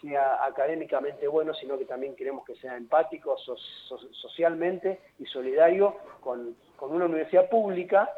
sea 0.00 0.44
académicamente 0.44 1.28
bueno, 1.28 1.52
sino 1.54 1.78
que 1.78 1.84
también 1.84 2.16
queremos 2.16 2.44
que 2.44 2.54
sea 2.56 2.76
empático 2.76 3.36
socialmente 3.36 5.00
y 5.18 5.26
solidario 5.26 5.94
con, 6.20 6.56
con 6.76 6.92
una 6.92 7.04
universidad 7.04 7.50
pública 7.50 8.08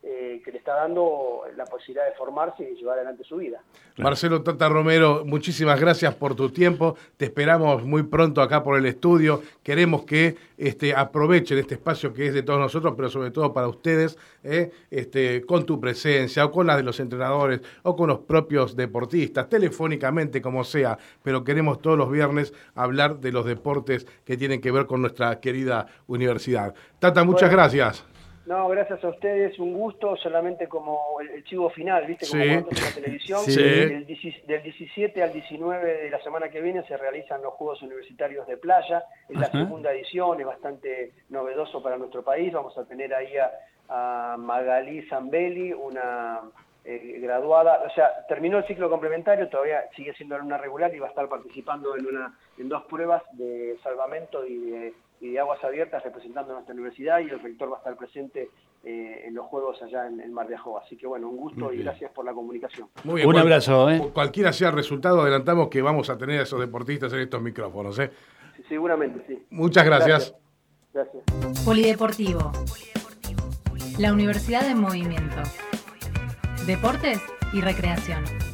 eh, 0.00 0.40
que 0.44 0.52
le 0.52 0.58
está 0.58 0.74
dando 0.74 1.42
la 1.56 1.64
posibilidad 1.64 2.06
de 2.06 2.12
formarse 2.12 2.62
y 2.62 2.76
llevar 2.76 2.98
adelante 2.98 3.24
su 3.24 3.36
vida. 3.36 3.60
Marcelo 3.96 4.42
Tata 4.42 4.68
Romero, 4.68 5.24
muchísimas 5.24 5.80
gracias 5.80 6.14
por 6.14 6.36
tu 6.36 6.50
tiempo. 6.50 6.96
Te 7.16 7.24
esperamos 7.24 7.82
muy 7.82 8.04
pronto 8.04 8.40
acá 8.40 8.62
por 8.62 8.78
el 8.78 8.86
estudio. 8.86 9.42
Queremos 9.60 10.04
que 10.04 10.36
este, 10.56 10.94
aprovechen 10.94 11.58
este 11.58 11.74
espacio 11.74 12.12
que 12.12 12.28
es 12.28 12.34
de 12.34 12.44
todos 12.44 12.60
nosotros, 12.60 12.94
pero 12.96 13.08
sobre 13.08 13.32
todo 13.32 13.52
para 13.52 13.66
ustedes, 13.66 14.16
eh, 14.44 14.70
este, 14.88 15.44
con 15.44 15.66
tu 15.66 15.80
presencia 15.80 16.44
o 16.44 16.52
con 16.52 16.68
la 16.68 16.76
de 16.76 16.84
los 16.84 17.00
entrenadores 17.00 17.60
o 17.82 17.96
con 17.96 18.08
los 18.08 18.20
propios 18.20 18.76
deportistas, 18.76 19.48
telefónicamente, 19.48 20.40
como 20.40 20.62
sea. 20.62 20.96
Pero 21.24 21.42
queremos 21.42 21.82
todos 21.82 21.98
los 21.98 22.08
viernes 22.08 22.54
hablar 22.76 23.18
de 23.18 23.32
los 23.32 23.44
deportes 23.44 24.06
que 24.24 24.36
tienen 24.36 24.60
que 24.60 24.70
ver 24.70 24.86
con 24.86 25.00
nuestra 25.00 25.40
querida 25.40 25.88
universidad. 26.06 26.72
Tata, 27.00 27.24
muchas 27.24 27.50
gracias. 27.50 28.04
No, 28.48 28.66
gracias 28.66 29.04
a 29.04 29.08
ustedes, 29.08 29.58
un 29.58 29.74
gusto, 29.74 30.16
solamente 30.16 30.68
como 30.68 31.20
el, 31.20 31.44
chivo 31.44 31.68
final, 31.68 32.06
¿viste? 32.06 32.26
Como 32.26 32.42
sí. 32.42 32.48
en 32.48 32.64
la 32.64 32.94
televisión. 32.94 33.40
Sí. 33.44 33.62
Del, 33.62 34.06
17 34.06 35.22
al 35.22 35.34
19 35.34 36.04
de 36.04 36.08
la 36.08 36.18
semana 36.22 36.48
que 36.48 36.62
viene 36.62 36.82
se 36.86 36.96
realizan 36.96 37.42
los 37.42 37.52
Juegos 37.52 37.82
Universitarios 37.82 38.46
de 38.46 38.56
Playa. 38.56 39.04
Es 39.28 39.38
la 39.38 39.50
segunda 39.50 39.92
edición, 39.92 40.40
es 40.40 40.46
bastante 40.46 41.12
novedoso 41.28 41.82
para 41.82 41.98
nuestro 41.98 42.22
país. 42.22 42.50
Vamos 42.50 42.76
a 42.78 42.86
tener 42.86 43.12
ahí 43.12 43.34
a, 43.36 44.36
Magalí 44.38 45.02
Zambelli, 45.08 45.74
una 45.74 46.40
eh, 46.86 47.18
graduada, 47.20 47.82
o 47.86 47.90
sea, 47.90 48.26
terminó 48.28 48.56
el 48.58 48.66
ciclo 48.66 48.88
complementario, 48.88 49.48
todavía 49.50 49.84
sigue 49.94 50.14
siendo 50.14 50.36
alumna 50.36 50.56
regular 50.56 50.94
y 50.94 50.98
va 50.98 51.06
a 51.06 51.10
estar 51.10 51.28
participando 51.28 51.96
en, 51.96 52.06
una, 52.06 52.34
en 52.56 52.68
dos 52.70 52.84
pruebas 52.84 53.22
de 53.32 53.78
salvamento 53.82 54.46
y 54.46 54.70
de 54.70 54.94
y 55.20 55.30
de 55.30 55.38
Aguas 55.40 55.62
Abiertas 55.64 56.02
representando 56.02 56.52
a 56.52 56.54
nuestra 56.54 56.74
universidad 56.74 57.20
y 57.20 57.30
el 57.30 57.40
rector 57.40 57.70
va 57.70 57.76
a 57.76 57.78
estar 57.78 57.96
presente 57.96 58.50
eh, 58.84 59.24
en 59.26 59.34
los 59.34 59.46
Juegos 59.46 59.80
allá 59.82 60.06
en, 60.06 60.32
Mar 60.32 60.46
de 60.46 60.54
Ajó. 60.54 60.78
Así 60.78 60.96
que 60.96 61.06
bueno, 61.06 61.28
un 61.28 61.36
gusto 61.36 61.72
y 61.72 61.78
gracias 61.78 62.12
por 62.12 62.24
la 62.24 62.32
comunicación. 62.32 62.88
Muy 63.04 63.16
bien, 63.16 63.28
un 63.28 63.38
abrazo. 63.38 63.90
¿eh? 63.90 64.10
Cualquiera 64.12 64.52
sea 64.52 64.68
el 64.68 64.74
resultado, 64.74 65.22
adelantamos 65.22 65.68
que 65.68 65.82
vamos 65.82 66.10
a 66.10 66.16
tener 66.16 66.40
a 66.40 66.42
esos 66.42 66.60
deportistas 66.60 67.12
en 67.12 67.20
estos 67.20 67.42
micrófonos. 67.42 67.98
¿eh? 67.98 68.10
seguramente, 68.68 69.24
sí. 69.26 69.46
Muchas 69.50 69.84
gracias. 69.84 70.34
Gracias. 70.92 71.22
Polideportivo. 71.64 72.52
La 73.98 74.12
Universidad 74.12 74.66
de 74.66 74.74
Movimiento. 74.74 75.42
Deportes 76.66 77.20
y 77.52 77.60
Recreación. 77.60 78.47